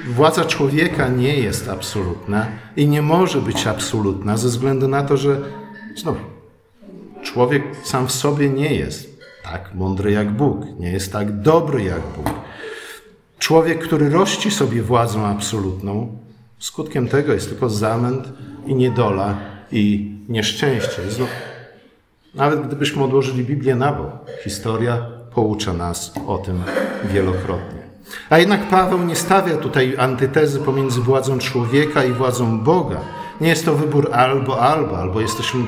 władza 0.07 0.45
człowieka 0.45 1.09
nie 1.09 1.37
jest 1.37 1.69
absolutna 1.69 2.47
i 2.77 2.89
nie 2.89 3.03
może 3.03 3.41
być 3.41 3.67
absolutna 3.67 4.37
ze 4.37 4.49
względu 4.49 4.89
na 4.89 5.03
to, 5.03 5.17
że 5.17 5.41
znów 5.97 6.17
człowiek 7.23 7.63
sam 7.85 8.09
w 8.09 8.13
sobie 8.13 8.51
nie 8.51 8.75
jest 8.75 9.23
tak 9.45 9.75
mądry 9.75 10.13
jak 10.13 10.31
Bóg, 10.31 10.65
nie 10.79 10.93
jest 10.93 11.13
tak 11.13 11.41
dobry 11.41 11.83
jak 11.83 12.01
Bóg. 12.17 12.31
Człowiek, 13.39 13.85
który 13.85 14.11
rości 14.11 14.51
sobie 14.51 14.83
władzą 14.83 15.27
absolutną, 15.27 16.19
skutkiem 16.59 17.09
tego 17.09 17.33
jest 17.33 17.49
tylko 17.49 17.71
zamęt 17.71 18.29
i 18.67 18.75
niedola 18.75 19.39
i 19.73 20.13
nieszczęście. 20.29 21.11
Znów 21.11 21.29
nawet 22.35 22.67
gdybyśmy 22.67 23.05
odłożyli 23.05 23.45
Biblię 23.45 23.75
na 23.75 23.93
bok, 23.93 24.13
historia 24.45 25.07
poucza 25.35 25.73
nas 25.73 26.13
o 26.27 26.39
tym 26.39 26.63
wielokrotnie. 27.05 27.83
A 28.31 28.39
jednak 28.39 28.69
Paweł 28.69 29.03
nie 29.03 29.17
stawia 29.17 29.57
tutaj 29.57 29.95
antytezy 29.99 30.61
pomiędzy 30.61 31.01
władzą 31.01 31.39
człowieka 31.39 32.05
i 32.05 32.13
władzą 32.13 32.61
Boga. 32.61 33.01
Nie 33.41 33.49
jest 33.49 33.65
to 33.65 33.75
wybór 33.75 34.11
albo, 34.13 34.61
albo, 34.61 34.99
albo 34.99 35.21
jesteśmy 35.21 35.65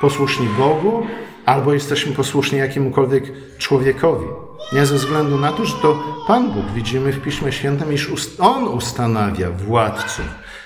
posłuszni 0.00 0.48
Bogu, 0.58 1.06
albo 1.46 1.74
jesteśmy 1.74 2.12
posłuszni 2.12 2.58
jakiemukolwiek 2.58 3.24
człowiekowi. 3.58 4.26
Nie 4.72 4.86
ze 4.86 4.94
względu 4.94 5.38
na 5.38 5.52
to, 5.52 5.64
że 5.64 5.74
to 5.82 5.98
Pan 6.26 6.52
Bóg, 6.52 6.64
widzimy 6.74 7.12
w 7.12 7.22
Piśmie 7.22 7.52
Świętym, 7.52 7.92
iż 7.92 8.10
On 8.38 8.68
ustanawia 8.68 9.50
władców. 9.50 10.24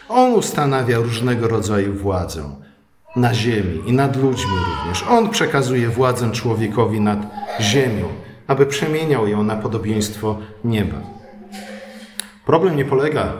On 0.08 0.32
ustanawia 0.32 0.98
różnego 0.98 1.48
rodzaju 1.48 1.92
władzę 1.92 2.50
na 3.16 3.34
ziemi 3.34 3.82
i 3.86 3.92
nad 3.92 4.16
ludźmi 4.16 4.52
również. 4.70 5.04
On 5.08 5.30
przekazuje 5.30 5.88
władzę 5.88 6.30
człowiekowi 6.30 7.00
nad 7.00 7.18
ziemią, 7.60 8.08
aby 8.46 8.66
przemieniał 8.66 9.28
ją 9.28 9.42
na 9.42 9.56
podobieństwo 9.56 10.38
nieba. 10.64 10.96
Problem 12.46 12.76
nie 12.76 12.84
polega 12.84 13.32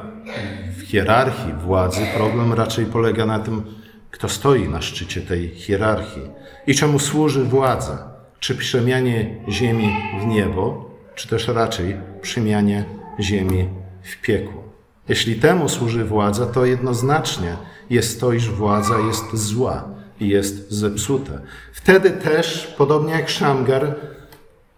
w 0.76 0.82
hierarchii 0.82 1.52
władzy, 1.52 2.00
problem 2.16 2.52
raczej 2.52 2.86
polega 2.86 3.26
na 3.26 3.38
tym, 3.38 3.62
kto 4.10 4.28
stoi 4.28 4.68
na 4.68 4.82
szczycie 4.82 5.20
tej 5.20 5.48
hierarchii 5.48 6.22
i 6.66 6.74
czemu 6.74 6.98
służy 6.98 7.44
władza. 7.44 8.10
Czy 8.40 8.54
przemianie 8.54 9.34
ziemi 9.48 9.96
w 10.22 10.26
niebo, 10.26 10.90
czy 11.14 11.28
też 11.28 11.48
raczej 11.48 11.96
przemianie 12.22 12.84
ziemi 13.20 13.68
w 14.02 14.20
piekło. 14.20 14.62
Jeśli 15.08 15.34
temu 15.34 15.68
służy 15.68 16.04
władza, 16.04 16.46
to 16.46 16.64
jednoznacznie 16.64 17.56
jest 17.90 18.20
to, 18.20 18.32
iż 18.32 18.48
władza 18.48 18.98
jest 18.98 19.36
zła 19.36 19.88
i 20.20 20.28
jest 20.28 20.70
zepsuta. 20.70 21.32
Wtedy 21.72 22.10
też, 22.10 22.74
podobnie 22.78 23.12
jak 23.12 23.30
Szamgar, 23.30 23.94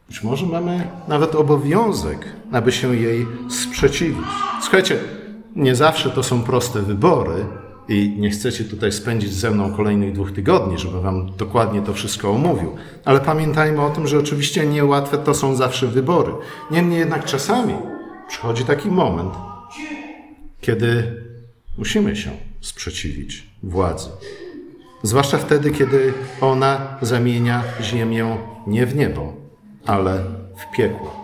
być 0.09 0.23
może 0.23 0.47
mamy 0.47 0.87
nawet 1.09 1.35
obowiązek, 1.35 2.27
aby 2.53 2.73
się 2.73 2.97
jej 2.97 3.27
sprzeciwić. 3.51 4.27
Słuchajcie, 4.63 4.99
nie 5.57 5.75
zawsze 5.75 6.11
to 6.11 6.23
są 6.23 6.43
proste 6.43 6.83
wybory 6.83 7.47
i 7.89 8.17
nie 8.19 8.31
chcecie 8.31 8.65
tutaj 8.65 8.93
spędzić 8.93 9.33
ze 9.33 9.51
mną 9.51 9.75
kolejnych 9.77 10.13
dwóch 10.13 10.33
tygodni, 10.33 10.79
żeby 10.79 11.01
wam 11.01 11.33
dokładnie 11.37 11.83
to 11.83 11.93
wszystko 11.93 12.31
omówił. 12.31 12.77
Ale 13.05 13.21
pamiętajmy 13.21 13.83
o 13.83 13.91
tym, 13.91 14.07
że 14.07 14.19
oczywiście 14.19 14.67
niełatwe 14.67 15.19
to 15.19 15.35
są 15.35 15.57
zawsze 15.57 15.87
wybory. 15.87 16.33
Niemniej 16.71 16.99
jednak 16.99 17.25
czasami 17.25 17.75
przychodzi 18.29 18.65
taki 18.65 18.89
moment, 18.89 19.35
kiedy 20.61 21.23
musimy 21.79 22.17
się 22.17 22.31
sprzeciwić 22.61 23.47
władzy. 23.63 24.09
Zwłaszcza 25.03 25.39
wtedy, 25.39 25.71
kiedy 25.71 26.13
ona 26.41 26.97
zamienia 27.03 27.63
ziemię 27.83 28.37
nie 28.67 28.87
w 28.87 28.97
niebo, 28.97 29.33
ale 29.87 30.25
w 30.57 30.77
piekło. 30.77 31.22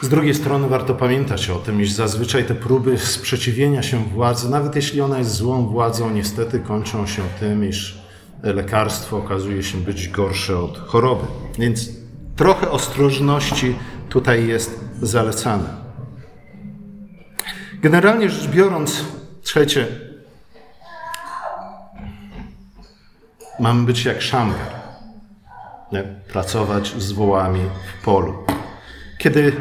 Z 0.00 0.08
drugiej 0.08 0.34
strony 0.34 0.68
warto 0.68 0.94
pamiętać 0.94 1.50
o 1.50 1.56
tym, 1.56 1.80
iż 1.80 1.92
zazwyczaj 1.92 2.44
te 2.44 2.54
próby 2.54 2.98
sprzeciwienia 2.98 3.82
się 3.82 4.04
władzy, 4.04 4.50
nawet 4.50 4.76
jeśli 4.76 5.00
ona 5.00 5.18
jest 5.18 5.34
złą 5.34 5.66
władzą, 5.66 6.10
niestety 6.10 6.60
kończą 6.60 7.06
się 7.06 7.22
tym, 7.40 7.68
iż 7.68 7.98
lekarstwo 8.42 9.16
okazuje 9.18 9.62
się 9.62 9.78
być 9.78 10.08
gorsze 10.08 10.58
od 10.58 10.78
choroby. 10.78 11.26
Więc 11.58 11.88
trochę 12.36 12.70
ostrożności 12.70 13.76
tutaj 14.08 14.46
jest 14.46 14.80
zalecane. 15.02 15.68
Generalnie 17.80 18.30
rzecz 18.30 18.50
biorąc, 18.50 19.04
trzecie, 19.42 19.86
mamy 23.58 23.86
być 23.86 24.04
jak 24.04 24.22
szamgar, 24.22 24.72
pracować 26.32 26.94
z 26.98 27.12
wołami 27.12 27.60
w 27.60 28.04
polu. 28.04 28.34
Kiedy 29.18 29.52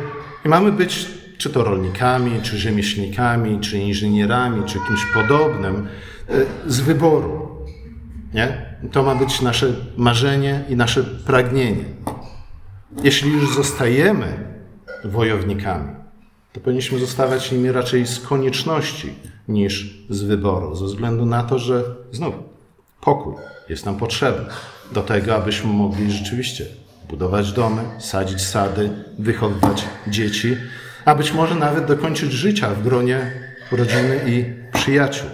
mamy 0.45 0.71
być 0.71 1.07
czy 1.37 1.49
to 1.49 1.63
rolnikami, 1.63 2.41
czy 2.41 2.57
rzemieślnikami, 2.57 3.59
czy 3.59 3.77
inżynierami, 3.77 4.65
czy 4.65 4.73
kimś 4.87 4.99
podobnym, 5.13 5.87
e, 6.29 6.45
z 6.67 6.79
wyboru. 6.79 7.49
Nie? 8.33 8.75
To 8.91 9.03
ma 9.03 9.15
być 9.15 9.41
nasze 9.41 9.73
marzenie 9.97 10.63
i 10.69 10.75
nasze 10.75 11.03
pragnienie. 11.03 11.83
Jeśli 13.03 13.31
już 13.31 13.55
zostajemy 13.55 14.59
wojownikami, 15.03 15.89
to 16.53 16.59
powinniśmy 16.59 16.99
zostawać 16.99 17.51
nimi 17.51 17.71
raczej 17.71 18.07
z 18.07 18.19
konieczności 18.19 19.13
niż 19.47 20.03
z 20.09 20.21
wyboru, 20.21 20.75
ze 20.75 20.85
względu 20.85 21.25
na 21.25 21.43
to, 21.43 21.59
że 21.59 21.83
znów 22.11 22.35
pokój 23.01 23.33
jest 23.69 23.85
nam 23.85 23.97
potrzebny 23.97 24.45
do 24.91 25.01
tego, 25.01 25.35
abyśmy 25.35 25.73
mogli 25.73 26.11
rzeczywiście 26.11 26.65
budować 27.09 27.53
domy, 27.53 27.81
sadzić 27.99 28.41
sady, 28.41 28.89
wychowywać 29.19 29.85
dzieci, 30.07 30.57
a 31.05 31.15
być 31.15 31.33
może 31.33 31.55
nawet 31.55 31.85
dokończyć 31.85 32.31
życia 32.31 32.69
w 32.69 32.83
gronie 32.83 33.31
rodziny 33.71 34.19
i 34.27 34.45
przyjaciół. 34.73 35.29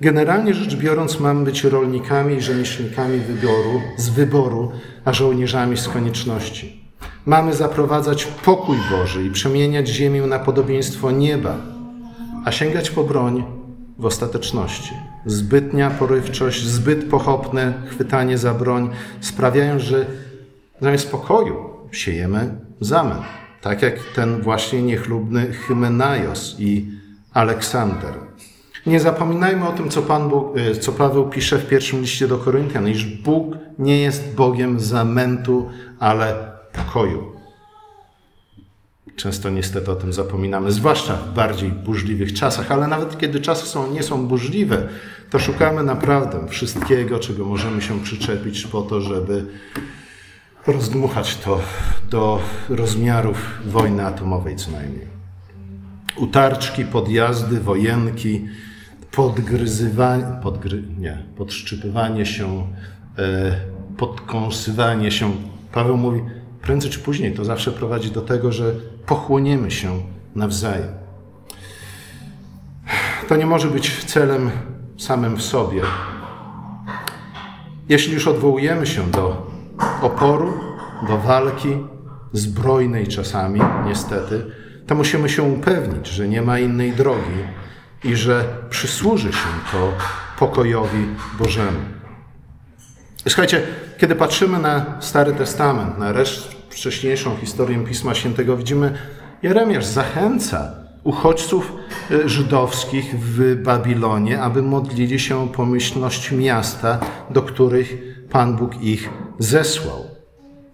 Generalnie 0.00 0.54
rzecz 0.54 0.76
biorąc, 0.76 1.20
mamy 1.20 1.44
być 1.44 1.64
rolnikami 1.64 2.34
i 2.34 2.40
rzemieślnikami 2.40 3.18
wyboru, 3.18 3.82
z 3.96 4.08
wyboru, 4.08 4.72
a 5.04 5.12
żołnierzami 5.12 5.76
z 5.76 5.88
konieczności. 5.88 6.80
Mamy 7.26 7.54
zaprowadzać 7.54 8.24
pokój 8.24 8.76
Boży 8.90 9.24
i 9.24 9.30
przemieniać 9.30 9.88
ziemię 9.88 10.22
na 10.22 10.38
podobieństwo 10.38 11.10
nieba, 11.10 11.56
a 12.44 12.52
sięgać 12.52 12.90
po 12.90 13.04
broń 13.04 13.44
w 13.98 14.06
ostateczności. 14.06 14.92
Zbytnia 15.26 15.90
porywczość, 15.90 16.66
zbyt 16.66 17.04
pochopne 17.04 17.74
chwytanie 17.86 18.38
za 18.38 18.54
broń 18.54 18.90
sprawiają, 19.20 19.78
że 19.78 20.06
zamiast 20.80 21.10
pokoju 21.10 21.56
siejemy 21.92 22.60
zamęt. 22.80 23.22
Tak 23.60 23.82
jak 23.82 23.94
ten 24.14 24.42
właśnie 24.42 24.82
niechlubny 24.82 25.52
Hymenaios 25.52 26.56
i 26.58 26.86
Aleksander. 27.32 28.14
Nie 28.86 29.00
zapominajmy 29.00 29.68
o 29.68 29.72
tym, 29.72 29.88
co, 29.88 30.02
Pan 30.02 30.28
Bóg, 30.28 30.56
e, 30.56 30.74
co 30.74 30.92
Paweł 30.92 31.28
pisze 31.28 31.58
w 31.58 31.68
pierwszym 31.68 32.00
liście 32.00 32.28
do 32.28 32.38
Koryntian, 32.38 32.88
iż 32.88 33.04
Bóg 33.04 33.56
nie 33.78 33.98
jest 33.98 34.34
Bogiem 34.34 34.80
zamętu, 34.80 35.70
ale 35.98 36.52
pokoju. 36.72 37.32
Często 39.16 39.50
niestety 39.50 39.90
o 39.90 39.96
tym 39.96 40.12
zapominamy, 40.12 40.72
zwłaszcza 40.72 41.16
w 41.16 41.34
bardziej 41.34 41.70
burzliwych 41.70 42.32
czasach, 42.32 42.72
ale 42.72 42.86
nawet 42.86 43.18
kiedy 43.18 43.40
czasy 43.40 43.66
są, 43.66 43.92
nie 43.92 44.02
są 44.02 44.26
burzliwe, 44.26 44.88
to 45.30 45.38
szukamy 45.38 45.82
naprawdę 45.82 46.48
wszystkiego, 46.48 47.18
czego 47.18 47.44
możemy 47.44 47.82
się 47.82 48.00
przyczepić 48.00 48.66
po 48.66 48.82
to, 48.82 49.00
żeby 49.00 49.46
rozdmuchać 50.66 51.36
to 51.36 51.60
do 52.10 52.40
rozmiarów 52.68 53.60
wojny 53.66 54.06
atomowej 54.06 54.56
co 54.56 54.70
najmniej. 54.70 55.06
Utarczki, 56.16 56.84
podjazdy, 56.84 57.60
wojenki, 57.60 58.48
podgryzywanie, 59.10 60.24
podgry, 60.42 60.82
nie, 60.98 61.22
podszczypywanie 61.36 62.26
się, 62.26 62.66
e, 63.18 63.56
podkąsywanie 63.96 65.10
się. 65.10 65.32
Paweł 65.72 65.96
mówi, 65.96 66.20
prędzej 66.62 66.90
czy 66.90 66.98
później 66.98 67.34
to 67.34 67.44
zawsze 67.44 67.72
prowadzi 67.72 68.10
do 68.10 68.22
tego, 68.22 68.52
że 68.52 68.72
pochłoniemy 69.06 69.70
się 69.70 70.02
nawzajem. 70.34 70.88
To 73.28 73.36
nie 73.36 73.46
może 73.46 73.68
być 73.68 74.04
celem 74.04 74.50
samym 74.98 75.36
w 75.36 75.42
sobie. 75.42 75.82
Jeśli 77.88 78.14
już 78.14 78.28
odwołujemy 78.28 78.86
się 78.86 79.10
do 79.10 79.55
oporu, 80.02 80.60
do 81.08 81.18
walki, 81.18 81.78
zbrojnej 82.32 83.06
czasami, 83.06 83.60
niestety, 83.84 84.46
to 84.86 84.94
musimy 84.94 85.28
się 85.28 85.42
upewnić, 85.42 86.06
że 86.06 86.28
nie 86.28 86.42
ma 86.42 86.58
innej 86.58 86.92
drogi 86.92 87.44
i 88.04 88.16
że 88.16 88.44
przysłuży 88.70 89.32
się 89.32 89.48
to 89.72 89.92
pokojowi 90.38 91.06
Bożemu. 91.38 91.78
Słuchajcie, 93.28 93.62
kiedy 93.98 94.14
patrzymy 94.14 94.58
na 94.58 94.96
Stary 95.00 95.32
Testament, 95.32 95.98
na 95.98 96.12
resztę 96.12 96.54
wcześniejszą 96.70 97.36
historię 97.36 97.84
Pisma 97.84 98.14
Świętego, 98.14 98.56
widzimy, 98.56 98.98
Jeremiasz 99.42 99.86
zachęca 99.86 100.72
uchodźców 101.04 101.72
e, 102.10 102.28
żydowskich 102.28 103.14
w 103.20 103.62
Babilonie, 103.62 104.40
aby 104.40 104.62
modlili 104.62 105.20
się 105.20 105.38
o 105.38 105.46
pomyślność 105.46 106.32
miasta, 106.32 106.98
do 107.30 107.42
których 107.42 108.15
Pan 108.30 108.56
Bóg 108.56 108.82
ich 108.82 109.10
zesłał. 109.38 110.04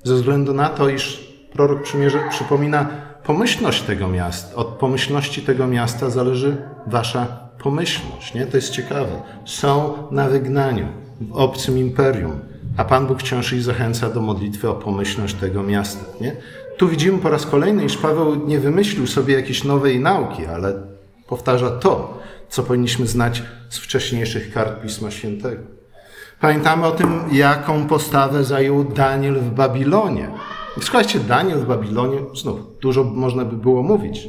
Ze 0.04 0.14
względu 0.14 0.54
na 0.54 0.68
to, 0.68 0.88
iż 0.88 1.32
prorok 1.52 1.82
przymierze 1.82 2.20
przypomina 2.30 2.86
pomyślność 3.24 3.82
tego 3.82 4.08
miasta. 4.08 4.56
Od 4.56 4.66
pomyślności 4.66 5.42
tego 5.42 5.66
miasta 5.66 6.10
zależy 6.10 6.56
wasza 6.86 7.26
pomyślność. 7.62 8.34
Nie? 8.34 8.46
To 8.46 8.56
jest 8.56 8.70
ciekawe. 8.70 9.22
Są 9.44 9.94
na 10.10 10.28
wygnaniu 10.28 10.86
w 11.20 11.32
obcym 11.32 11.78
imperium, 11.78 12.40
a 12.76 12.84
Pan 12.84 13.06
Bóg 13.06 13.20
wciąż 13.20 13.52
ich 13.52 13.62
zachęca 13.62 14.10
do 14.10 14.20
modlitwy 14.20 14.68
o 14.68 14.74
pomyślność 14.74 15.34
tego 15.34 15.62
miasta. 15.62 16.04
Nie? 16.20 16.36
Tu 16.76 16.88
widzimy 16.88 17.18
po 17.18 17.30
raz 17.30 17.46
kolejny, 17.46 17.84
iż 17.84 17.96
Paweł 17.96 18.46
nie 18.46 18.60
wymyślił 18.60 19.06
sobie 19.06 19.34
jakiejś 19.34 19.64
nowej 19.64 20.00
nauki, 20.00 20.46
ale 20.46 20.74
powtarza 21.26 21.70
to, 21.70 22.18
co 22.48 22.62
powinniśmy 22.62 23.06
znać 23.06 23.42
z 23.68 23.78
wcześniejszych 23.78 24.52
kart 24.52 24.82
Pisma 24.82 25.10
Świętego. 25.10 25.81
Pamiętamy 26.42 26.86
o 26.86 26.90
tym, 26.90 27.20
jaką 27.32 27.86
postawę 27.86 28.44
zajął 28.44 28.84
Daniel 28.84 29.34
w 29.34 29.50
Babilonie. 29.50 30.28
Słuchajcie, 30.80 31.20
Daniel 31.20 31.58
w 31.58 31.66
Babilonie, 31.66 32.18
znów 32.34 32.60
dużo 32.80 33.04
można 33.04 33.44
by 33.44 33.56
było 33.56 33.82
mówić. 33.82 34.28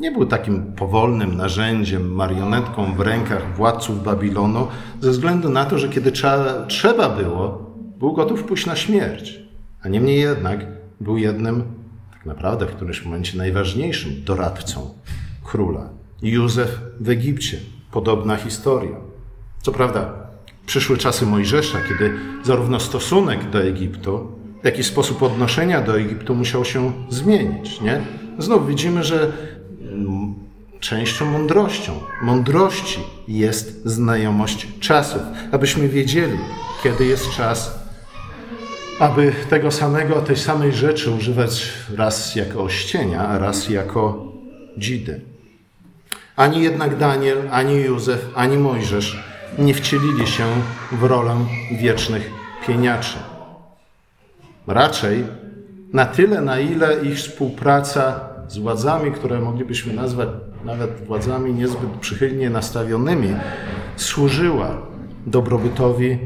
Nie 0.00 0.10
był 0.10 0.26
takim 0.26 0.72
powolnym 0.72 1.36
narzędziem, 1.36 2.14
marionetką 2.14 2.94
w 2.94 3.00
rękach 3.00 3.56
władców 3.56 4.04
Babilonu, 4.04 4.66
ze 5.00 5.10
względu 5.10 5.48
na 5.48 5.64
to, 5.64 5.78
że 5.78 5.88
kiedy 5.88 6.12
trzeba, 6.12 6.66
trzeba 6.66 7.08
było, 7.08 7.70
był 7.98 8.12
gotów 8.12 8.44
pójść 8.44 8.66
na 8.66 8.76
śmierć. 8.76 9.40
A 9.82 9.88
niemniej 9.88 10.20
jednak 10.20 10.66
był 11.00 11.18
jednym, 11.18 11.64
tak 12.12 12.26
naprawdę 12.26 12.66
w 12.66 12.74
którymś 12.74 13.04
momencie 13.04 13.38
najważniejszym 13.38 14.12
doradcą 14.24 14.94
króla. 15.44 15.88
Józef 16.22 16.80
w 17.00 17.08
Egipcie. 17.08 17.58
Podobna 17.90 18.36
historia. 18.36 18.96
Co 19.62 19.72
prawda, 19.72 20.21
przyszły 20.66 20.98
czasy 20.98 21.26
Mojżesza, 21.26 21.78
kiedy 21.88 22.14
zarówno 22.42 22.80
stosunek 22.80 23.50
do 23.50 23.62
Egiptu, 23.62 24.32
jak 24.64 24.78
i 24.78 24.84
sposób 24.84 25.22
odnoszenia 25.22 25.80
do 25.80 25.98
Egiptu 25.98 26.34
musiał 26.34 26.64
się 26.64 26.92
zmienić. 27.10 27.80
Nie? 27.80 28.00
Znów 28.38 28.68
widzimy, 28.68 29.04
że 29.04 29.32
częścią 30.80 31.24
mądrością, 31.24 31.92
mądrości 32.22 33.00
jest 33.28 33.84
znajomość 33.84 34.68
czasów, 34.80 35.22
abyśmy 35.52 35.88
wiedzieli, 35.88 36.38
kiedy 36.82 37.06
jest 37.06 37.30
czas, 37.30 37.82
aby 38.98 39.32
tego 39.50 39.70
samego, 39.70 40.22
tej 40.22 40.36
samej 40.36 40.72
rzeczy 40.72 41.10
używać 41.10 41.72
raz 41.96 42.36
jako 42.36 42.62
ościenia, 42.62 43.28
a 43.28 43.38
raz 43.38 43.68
jako 43.68 44.32
dzidy. 44.78 45.20
Ani 46.36 46.62
jednak 46.62 46.98
Daniel, 46.98 47.38
ani 47.50 47.74
Józef, 47.74 48.26
ani 48.34 48.58
Mojżesz 48.58 49.31
nie 49.58 49.74
wcielili 49.74 50.26
się 50.26 50.44
w 50.92 51.02
rolę 51.02 51.36
wiecznych 51.78 52.30
pieniaczy. 52.66 53.18
Raczej 54.66 55.24
na 55.92 56.06
tyle, 56.06 56.40
na 56.40 56.58
ile 56.60 57.04
ich 57.04 57.16
współpraca 57.16 58.20
z 58.48 58.58
władzami, 58.58 59.12
które 59.12 59.40
moglibyśmy 59.40 59.92
nazwać 59.92 60.28
nawet 60.64 61.06
władzami 61.06 61.54
niezbyt 61.54 61.90
przychylnie 62.00 62.50
nastawionymi, 62.50 63.34
służyła 63.96 64.76
dobrobytowi 65.26 66.18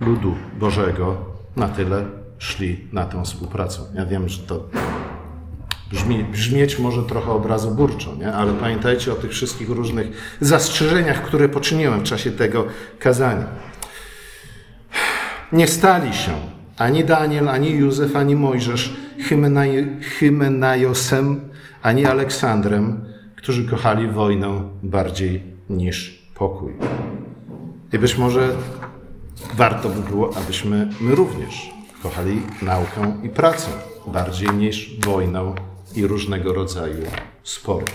ludu 0.00 0.34
Bożego, 0.58 1.16
na 1.56 1.68
tyle 1.68 2.04
szli 2.38 2.88
na 2.92 3.04
tę 3.04 3.24
współpracę. 3.24 3.80
Ja 3.94 4.06
wiem, 4.06 4.28
że 4.28 4.42
to 4.42 4.64
Brzmi, 5.90 6.24
brzmieć 6.24 6.78
może 6.78 7.02
trochę 7.02 7.30
obrazoburczo, 7.32 8.14
nie? 8.14 8.32
ale 8.32 8.52
pamiętajcie 8.52 9.12
o 9.12 9.14
tych 9.14 9.30
wszystkich 9.30 9.68
różnych 9.68 10.36
zastrzeżeniach, 10.40 11.22
które 11.22 11.48
poczyniłem 11.48 12.00
w 12.00 12.02
czasie 12.02 12.30
tego 12.30 12.66
kazania. 12.98 13.46
Nie 15.52 15.66
stali 15.66 16.14
się 16.14 16.32
ani 16.78 17.04
Daniel, 17.04 17.48
ani 17.48 17.70
Józef, 17.70 18.16
ani 18.16 18.36
Mojżesz 18.36 18.96
Hymenaj, 19.18 19.96
Hymenajosem, 20.00 21.40
ani 21.82 22.06
Aleksandrem, 22.06 23.04
którzy 23.36 23.68
kochali 23.68 24.08
wojnę 24.08 24.62
bardziej 24.82 25.42
niż 25.70 26.28
pokój. 26.34 26.72
I 27.92 27.98
być 27.98 28.18
może 28.18 28.48
warto 29.54 29.88
by 29.88 30.10
było, 30.10 30.36
abyśmy 30.36 30.88
my 31.00 31.14
również 31.14 31.70
kochali 32.02 32.42
naukę 32.62 33.16
i 33.22 33.28
pracę 33.28 33.68
bardziej 34.06 34.48
niż 34.50 34.96
wojnę 35.04 35.54
i 35.94 36.06
różnego 36.06 36.52
rodzaju 36.52 37.06
spory. 37.42 37.86